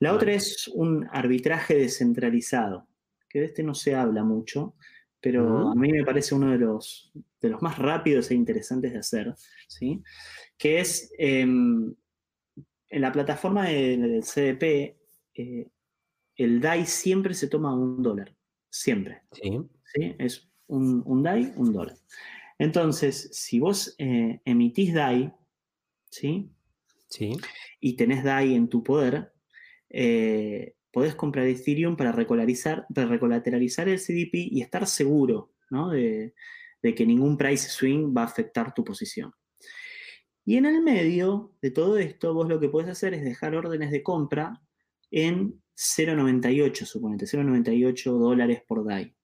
[0.00, 2.88] La otra es un arbitraje descentralizado,
[3.28, 4.74] que de este no se habla mucho,
[5.24, 7.10] pero a mí me parece uno de los,
[7.40, 9.34] de los más rápidos e interesantes de hacer,
[9.68, 10.02] ¿sí?
[10.58, 11.94] que es em,
[12.90, 14.98] en la plataforma del CDP,
[15.32, 15.66] eh,
[16.36, 18.36] el DAI siempre se toma un dólar,
[18.68, 19.22] siempre.
[19.32, 20.14] Sí.
[20.18, 21.96] Es un, un DAI, un dólar.
[22.58, 25.32] Entonces, si vos eh, emitís DAI,
[26.10, 26.50] ¿sí?
[27.08, 27.32] Sí.
[27.80, 29.32] Y tenés DAI en tu poder,
[29.88, 35.50] eh, podés comprar Ethereum para, para recolateralizar el CDP y estar seguro
[35.90, 36.32] de,
[36.80, 39.32] que ningún price swing va a afectar tu posición.
[40.44, 43.90] Y en el medio de todo esto, vos lo que podés hacer es dejar órdenes
[43.90, 44.62] de compra
[45.10, 49.16] en 0,98, suponete, 0,98 dólares por DAI.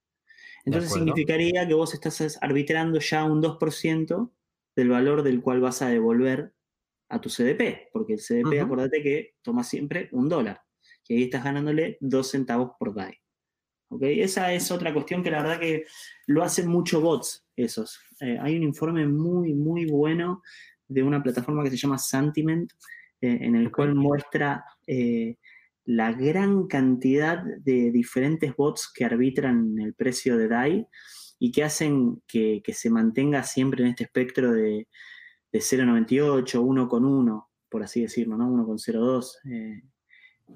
[0.65, 4.33] Entonces significaría que vos estás arbitrando ya un 2%
[4.75, 6.53] del valor del cual vas a devolver
[7.09, 10.63] a tu CDP, porque el CDP, acordate que toma siempre un dólar,
[11.11, 13.15] y ahí estás ganándole dos centavos por DAI.
[14.01, 15.87] Esa es otra cuestión que la verdad que
[16.29, 17.99] lo hacen muchos bots esos.
[18.21, 20.41] Eh, hay un informe muy, muy bueno
[20.87, 22.71] de una plataforma que se llama Sentiment,
[23.21, 25.37] eh, en el cual muestra eh,
[25.87, 30.87] la gran cantidad de diferentes bots que arbitran el precio de DAI
[31.41, 34.87] y que hacen que, se mantenga siempre en este espectro de,
[35.51, 38.49] de 0,98, 1,1, por así decirlo, ¿no?
[38.49, 39.39] 1,02.
[39.51, 39.83] Eh,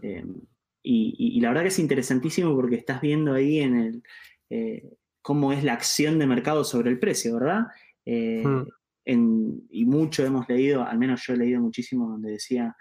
[0.03, 0.35] em,
[0.83, 4.03] y, la verdad que es interesantísimo porque estás viendo ahí en el
[4.51, 7.67] eh, cómo es la acción de mercado sobre el precio, ¿verdad?
[8.05, 9.59] Eh, hmm.
[9.71, 12.77] y mucho hemos leído, al menos yo he leído muchísimo donde decía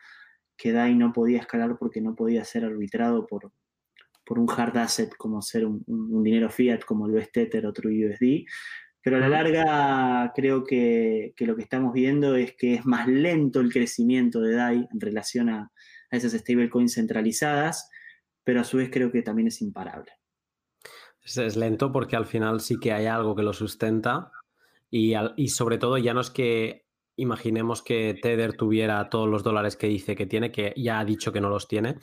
[0.57, 3.51] que DAI no podía escalar porque no podía ser arbitrado por,
[4.25, 8.45] por un hard asset como ser un, dinero fiat como el UST Tether o TrueUSD.
[9.01, 13.59] Pero a la larga creo que, lo que estamos viendo es que es más lento
[13.59, 15.71] el crecimiento de DAI en relación a,
[16.13, 17.89] a esas stablecoins centralizadas,
[18.43, 20.11] pero a su vez creo que también es imparable.
[21.23, 24.31] Es, lento porque al final sí que hay algo que lo sustenta
[24.89, 26.85] y, y sobre todo ya no es que
[27.15, 31.31] imaginemos que Tether tuviera todos los dólares que dice que tiene, que ya ha dicho
[31.31, 31.97] que no los tiene,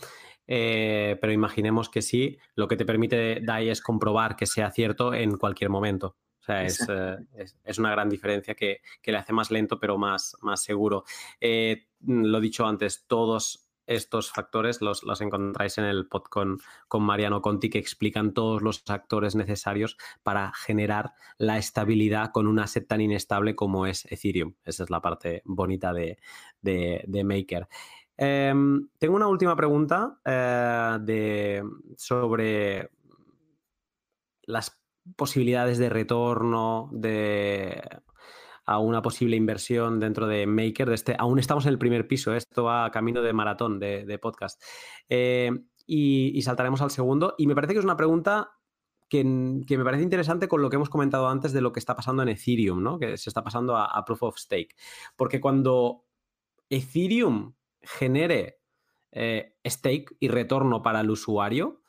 [0.47, 5.15] eh, pero imaginemos que sí, lo que te permite DAI es comprobar que sea cierto
[5.15, 6.17] en cualquier momento.
[6.41, 7.19] O sea, es, eh,
[7.79, 11.05] una gran diferencia que, le hace más lento, pero más, más seguro.
[11.41, 16.61] Eh, lo dicho antes, todos estos factores los, encontráis en el pod con,
[17.01, 22.87] Mariano Conti, que explican todos los factores necesarios para generar la estabilidad con un asset
[22.87, 24.55] tan inestable como es Ethereum.
[24.65, 26.19] Esa es la parte bonita de,
[27.25, 27.67] Maker.
[28.17, 31.65] Em, tengo una última pregunta eh, de,
[31.97, 32.91] sobre
[34.43, 34.81] las
[35.17, 37.83] posibilidades de retorno de
[38.71, 40.89] a una posible inversión dentro de Maker.
[40.89, 42.37] De este, aún estamos en el primer piso, ¿eh?
[42.37, 44.63] esto va a camino de maratón de, podcast.
[45.09, 45.51] Eh,
[45.87, 47.35] y, saltaremos al segundo.
[47.37, 48.53] Y me parece que es una pregunta
[49.09, 52.23] que, me parece interesante con lo que hemos comentado antes de lo que está pasando
[52.23, 53.01] en Ethereum, ¿no?
[53.01, 54.77] Que se está pasando a, Proof of Stake.
[55.17, 56.05] Porque cuando
[56.69, 58.61] Ethereum genere
[59.11, 61.80] eh, stake y retorno para el usuario,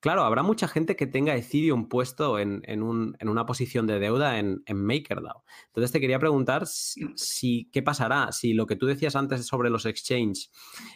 [0.00, 5.44] Claro, habrá mucha gente que tenga Ethereum puesto en, una posición de deuda en, MakerDAO.
[5.66, 9.84] Entonces te quería preguntar si, qué pasará, si lo que tú decías antes sobre los
[9.84, 10.50] exchanges,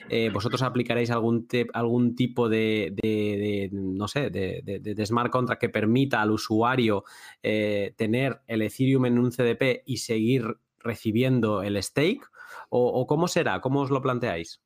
[0.08, 6.30] eh, vosotros aplicaréis algún, algún tipo de, no sé, de, smart contract que permita al
[6.30, 7.04] usuario
[7.42, 12.24] eh, tener el Ethereum en un CDP y seguir recibiendo el stake,
[12.70, 14.62] o cómo será, cómo os lo planteáis.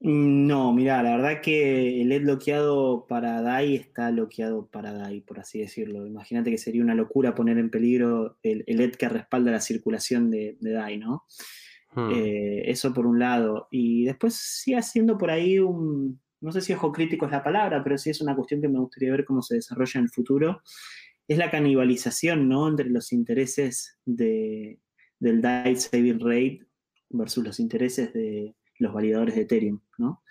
[0.00, 5.20] Mm, no, mira, la verdad que el LED bloqueado para DAI está bloqueado para DAI,
[5.20, 6.06] por así decirlo.
[6.06, 10.56] Imagínate que sería una locura poner en peligro el, LED que respalda la circulación de,
[10.60, 11.24] DAI, ¿no?
[11.94, 12.10] Hmm.
[12.12, 13.68] Eh, eso por un lado.
[13.70, 17.82] Y después sigue haciendo por ahí un, no sé si ojo crítico es la palabra,
[17.84, 20.62] pero sí es una cuestión que me gustaría ver cómo se desarrolla en el futuro.
[21.28, 22.68] Es la canibalización, ¿no?
[22.68, 24.78] Entre los intereses de,
[25.18, 26.66] del DAI saving rate
[27.10, 30.22] versus los intereses de los validadores de Ethereum, ¿no?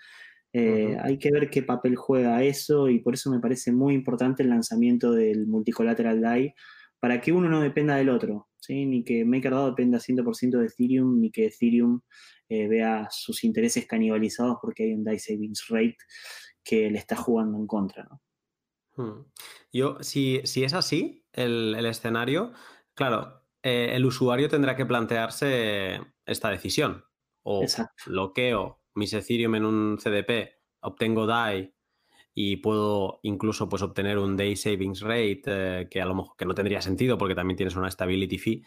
[0.52, 4.42] Eh, hay que ver qué papel juega eso y por eso me parece muy importante
[4.42, 6.54] el lanzamiento del multicolateral DAI
[6.98, 8.84] para que uno no dependa del otro, ¿sí?
[8.84, 12.00] ni que MakerDAO dependa 100% de Ethereum, ni que Ethereum
[12.48, 15.98] eh, vea sus intereses canibalizados porque hay un DAI Savings Rate
[16.64, 18.08] que le está jugando en contra.
[18.10, 18.20] ¿no?
[18.96, 19.26] Hmm.
[19.72, 22.52] Yo, si, si, es así el, escenario,
[22.94, 27.04] claro, eh, el usuario tendrá que plantearse esta decisión
[27.42, 27.64] o
[28.06, 31.74] bloqueo mis Ethereum en un CDP, obtengo DAI
[32.34, 36.44] y puedo incluso pues, obtener un Day Savings Rate eh, que a lo mejor que
[36.44, 38.64] no tendría sentido porque también tienes una Stability Fee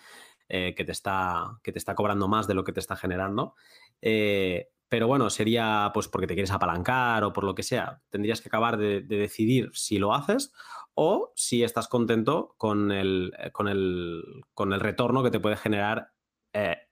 [0.50, 3.56] eh, que, te está, que te está cobrando más de lo que te está generando.
[4.02, 8.02] Eh, pero bueno, sería pues porque te quieres apalancar o por lo que sea.
[8.10, 10.54] Tendrías que acabar de, decidir si lo haces
[10.94, 16.12] o si estás contento con el, con el, con el retorno que te puede generar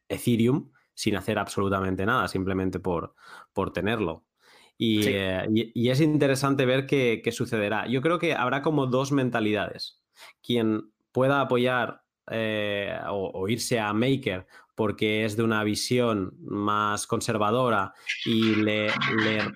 [0.10, 0.72] Ethereum
[1.02, 3.16] sin hacer absolutamente nada, simplemente por,
[3.54, 4.24] por tenerlo.
[4.78, 7.88] Eh, y, es interesante ver qué, sucederá.
[7.88, 10.00] Yo creo que habrá como dos mentalidades.
[10.44, 14.46] Quien pueda apoyar eh, o, irse a Maker
[14.76, 17.94] porque es de una visión más conservadora
[18.24, 18.90] y le,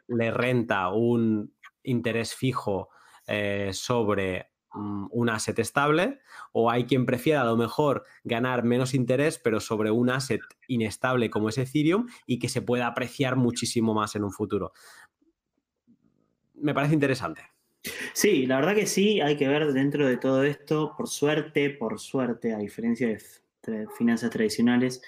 [0.07, 2.89] le, renta un interés fijo
[3.27, 6.19] eh, sobre un asset estable
[6.51, 11.29] o hay quien prefiera a lo mejor ganar menos interés pero sobre un asset inestable
[11.29, 14.73] como es Ethereum y que se pueda apreciar muchísimo más en un futuro.
[16.55, 17.41] Me parece interesante.
[18.13, 21.99] Sí, la verdad que sí, hay que ver dentro de todo esto, por suerte, por
[21.99, 25.01] suerte, a diferencia de finanzas tradicionales,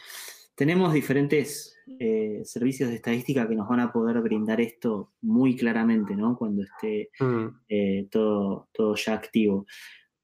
[0.58, 6.16] tenemos diferentes eh, servicios de estadística que nos van a poder brindar esto muy claramente,
[6.16, 6.36] ¿no?
[6.36, 7.46] Cuando esté mm.
[7.70, 9.68] eh, todo, todo ya activo.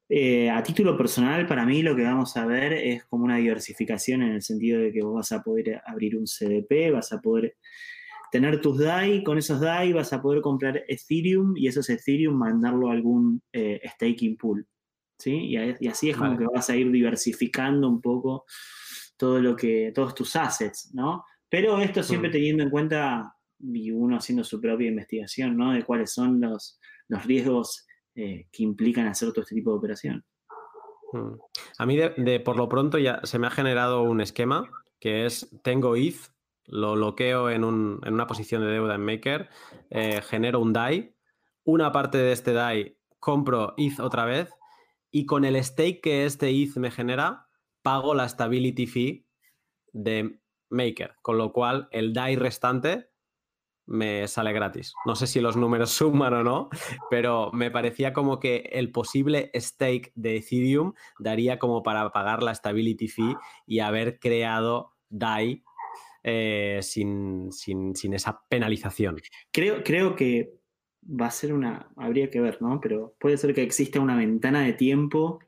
[0.08, 4.22] Eh, a título personal, para mí lo que vamos a ver es como una diversificación
[4.22, 7.56] en el sentido de que vos vas a poder abrir un CDP, vas a poder
[8.32, 12.90] tener tus DAI, con esos DAI vas a poder comprar Ethereum y esos Ethereum mandarlo
[12.90, 14.66] a algún staking pool.
[15.16, 15.56] ¿sí?
[15.80, 18.44] Y, así es como que vas a ir diversificando un poco
[19.16, 21.24] todo lo que, todos tus assets, ¿no?
[21.48, 22.32] Pero esto siempre mm.
[22.32, 25.72] teniendo en cuenta y uno haciendo su propia investigación, ¿no?
[25.72, 30.24] De cuáles son los, los riesgos eh, que implican hacer todo este tipo de operación.
[31.12, 31.34] Mm.
[31.78, 35.48] A mí, de, por lo pronto, ya se me ha generado un esquema que es:
[35.62, 36.32] tengo ETH,
[36.66, 39.48] lo bloqueo en, una posición de deuda en Maker,
[39.90, 41.14] eh, genero un DAI,
[41.64, 44.50] una parte de este DAI compro ETH otra vez
[45.10, 47.46] y con el stake que este ETH me genera,
[47.84, 49.26] pago la stability fee
[49.92, 53.10] de Maker, con lo cual el DAI restante
[53.86, 54.94] me sale gratis.
[55.04, 56.70] No sé si los números suman o no,
[57.10, 62.54] pero me parecía como que el posible stake de Ethereum daría como para pagar la
[62.54, 65.62] stability fee y haber creado DAI
[66.22, 67.50] eh, sin,
[68.14, 69.18] esa penalización.
[69.52, 70.54] Creo, creo que
[71.04, 72.80] va a ser una, habría que ver, ¿no?
[72.80, 75.40] Pero puede ser que exista una ventana de tiempo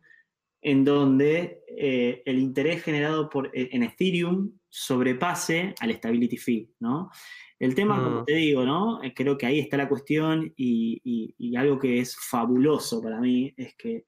[0.66, 7.08] en donde eh, el interés generado por, eh, en Ethereum sobrepase al stability fee, ¿no?
[7.56, 8.24] El tema, como mm.
[8.24, 9.00] te digo, ¿no?
[9.00, 13.76] Eh, creo que ahí está la cuestión y, algo que es fabuloso para mí es
[13.76, 14.06] que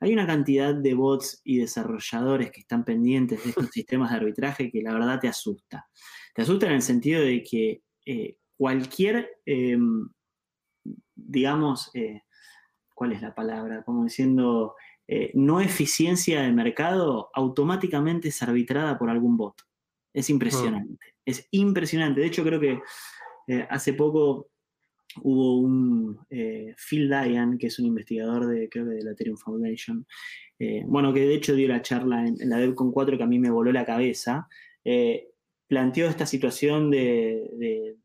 [0.00, 4.70] hay una cantidad de bots y desarrolladores que están pendientes de estos sistemas de arbitraje
[4.70, 5.90] que la verdad te asusta.
[6.34, 7.82] Te asusta en el sentido de que
[8.56, 10.08] cualquier, em,
[11.14, 11.90] digamos,
[12.94, 13.82] ¿cuál es la palabra?
[13.84, 14.74] Como diciendo,
[15.08, 19.60] eh, no eficiencia de mercado automáticamente es arbitrada por algún bot.
[20.14, 22.20] Es impresionante, es impresionante.
[22.20, 22.80] De hecho, creo que
[23.48, 24.50] eh, hace poco
[25.22, 29.36] hubo un eh, Phil Diane, que es un investigador de, creo que de la Ethereum
[29.36, 30.06] Foundation,
[30.86, 33.50] bueno, que de hecho dio la charla en, la DevCon 4 que a mí me
[33.50, 34.46] voló la cabeza,
[35.66, 37.96] planteó esta situación de,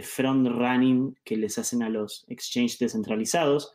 [0.00, 3.74] front running que les hacen a los exchanges descentralizados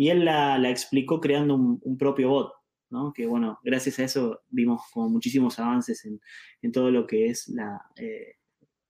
[0.00, 2.52] y él la, explicó creando un, propio bot,
[2.88, 3.12] ¿no?
[3.12, 7.84] que bueno, gracias a eso vimos como muchísimos avances en, todo lo que es la,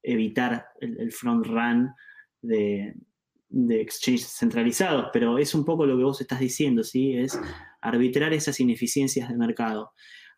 [0.05, 1.91] evitar el front run
[2.41, 2.95] de,
[3.49, 7.17] de exchanges centralizados, pero es un poco lo que vos estás diciendo, ¿sí?
[7.17, 7.37] Es
[7.81, 9.91] arbitrar esas ineficiencias de mercado.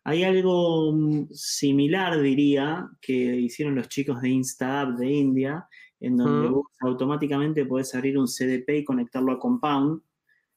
[0.03, 5.67] Hay algo mm, similar, diría, que hicieron los chicos de InstaApp de India,
[5.99, 10.01] en donde vos automáticamente podés abrir un CDP y conectarlo a Compound,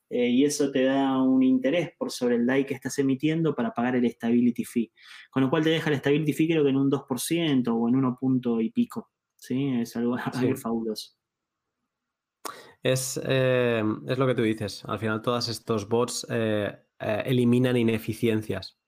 [0.08, 3.72] eh, y eso te da un interés por sobre el DAI que estás emitiendo para
[3.72, 4.92] pagar el stability fee.
[5.30, 7.96] Con lo cual te deja el stability fee creo que en un 2% o en
[7.96, 9.10] 1 punto y pico.
[9.36, 9.68] ¿sí?
[9.80, 11.12] Es algo, algo fabuloso.
[12.82, 14.84] Eh, es, lo que tú dices.
[14.84, 18.78] Al final, todos estos bots eh, eliminan ineficiencias.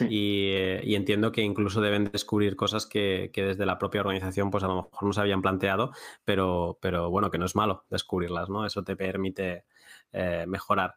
[0.00, 4.76] Y, entiendo que incluso deben descubrir cosas que, desde la propia organización, pues a lo
[4.76, 5.92] mejor no se habían planteado,
[6.24, 8.66] pero, pero bueno, que no es malo descubrirlas, ¿no?
[8.66, 9.64] Eso te permite
[10.46, 10.96] mejorar.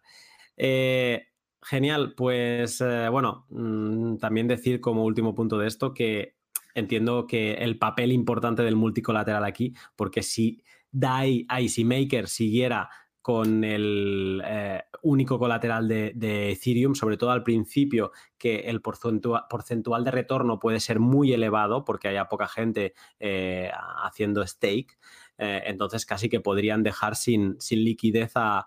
[1.61, 6.37] genial, pues bueno, mm, también decir como último punto de esto que
[6.77, 12.89] entiendo que el papel importante del multicolateral aquí, porque si DAI Icy Maker siguiera
[13.27, 20.11] con el eh, único colateral de, Ethereum, sobre todo al principio, que el porcentual, de
[20.11, 23.69] retorno puede ser muy elevado porque haya poca gente eh,
[24.01, 24.97] haciendo stake,
[25.39, 28.65] eh, entonces casi que podrían dejar sin, sin liquidez a,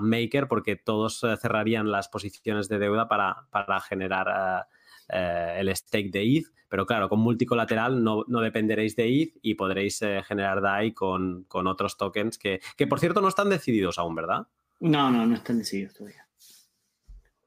[0.00, 4.66] Maker porque todos cerrarían las posiciones de deuda para, para generar
[5.12, 10.00] el stake de ETH pero claro, con multicolateral no, no dependeréis de ETH y podréis
[10.00, 14.46] eh, generar DAI con, otros tokens que, que, por cierto, no están decididos aún, ¿verdad?
[14.80, 16.26] No, no, no están decididos todavía.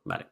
[0.03, 0.27] Vale.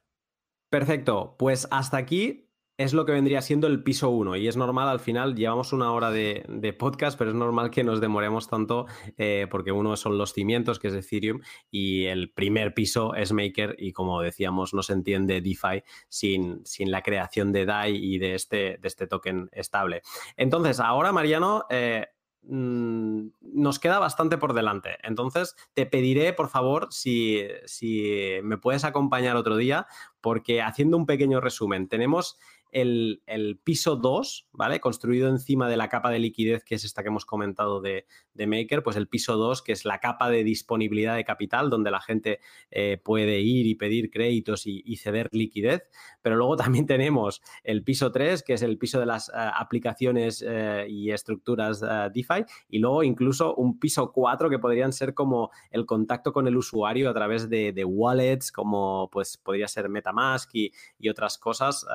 [0.70, 1.36] Perfecto.
[1.40, 2.52] Pues hasta aquí
[2.84, 5.92] es lo que vendría siendo el piso 1 y es normal, al final llevamos una
[5.92, 10.34] hora de, podcast, pero es normal que nos demoremos tanto eh, porque uno son los
[10.34, 11.40] cimientos, que es Ethereum,
[11.72, 16.92] y el primer piso es Maker y como decíamos, no se entiende DeFi sin, sin
[16.92, 20.02] la creación de DAI y de este, este token estable.
[20.36, 22.08] Entonces, ahora, Mariano, eh,
[22.44, 24.98] mm, nos queda bastante por delante.
[25.04, 29.88] Entonces, te pediré, por favor, si, si me puedes acompañar otro día,
[30.22, 32.38] porque haciendo un pequeño resumen, tenemos
[32.74, 34.80] el, piso 2, ¿vale?
[34.80, 38.06] Construido encima de la capa de liquidez, que es esta que hemos comentado de,
[38.36, 42.02] Maker, pues el piso 2, que es la capa de disponibilidad de capital, donde la
[42.02, 42.40] gente
[42.72, 45.84] eh, puede ir y pedir créditos y, ceder liquidez.
[46.22, 50.44] Pero luego también tenemos el piso 3, que es el piso de las eh, aplicaciones
[50.46, 51.82] eh, y estructuras
[52.14, 56.58] DeFi, y luego incluso un piso 4, que podrían ser como el contacto con el
[56.58, 61.86] usuario a través de, wallets, como pues podría ser Metamask y, y otras cosas.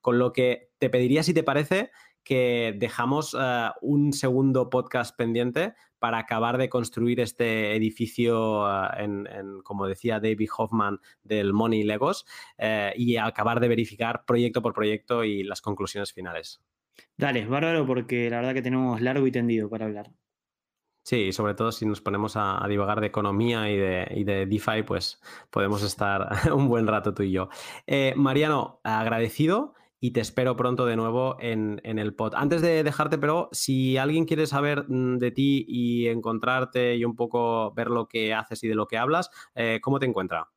[0.00, 1.90] Con lo que te pediría, si te parece,
[2.24, 9.62] que dejamos eh, un segundo podcast pendiente para acabar de construir este edificio, eh, en,
[9.62, 12.26] como decía David Hoffman, del Money Legos,
[12.58, 16.62] eh, y acabar de verificar proyecto por proyecto y las conclusiones finales.
[17.16, 20.10] Dale, bárbaro, porque la verdad que tenemos largo y tendido para hablar.
[21.02, 24.82] Sí, sobre todo si nos ponemos a, divagar de economía y de, y de, DeFi,
[24.86, 25.20] pues
[25.50, 27.48] podemos estar un buen rato tú y yo.
[28.16, 32.34] Mariano, agradecido y te espero pronto de nuevo en, el pod.
[32.34, 37.14] Antes de dejarte, pero si alguien quiere saber mm, de ti y encontrarte y un
[37.14, 40.48] poco ver lo que haces y de lo que hablas, eh, ¿cómo te encuentra?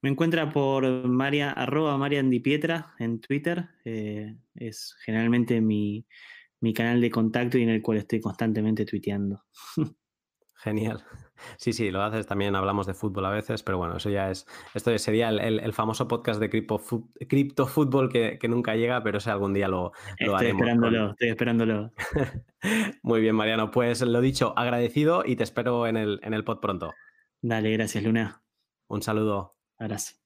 [0.00, 1.98] Me encuentra por Maria, arroba
[2.42, 3.68] Pietra en Twitter.
[3.84, 6.06] Eh, es generalmente mi,
[6.60, 9.44] mi canal de contacto y en el cual estoy constantemente tuiteando.
[10.54, 11.04] Genial.
[11.56, 14.46] Sí, sí, lo haces también, hablamos de fútbol a veces, pero bueno, eso ya es,
[14.74, 19.68] esto sería el, famoso podcast de cripto, fútbol que, nunca llega, pero ese algún día
[19.68, 21.92] lo, lo estoy Esperándolo, Estoy esperándolo,
[23.02, 26.60] Muy bien, Mariano, pues lo dicho, agradecido y te espero en el, en el pod
[26.60, 26.92] pronto.
[27.40, 28.42] Dale, gracias, Luna.
[28.88, 29.56] Un saludo.
[29.78, 30.16] Abrazo.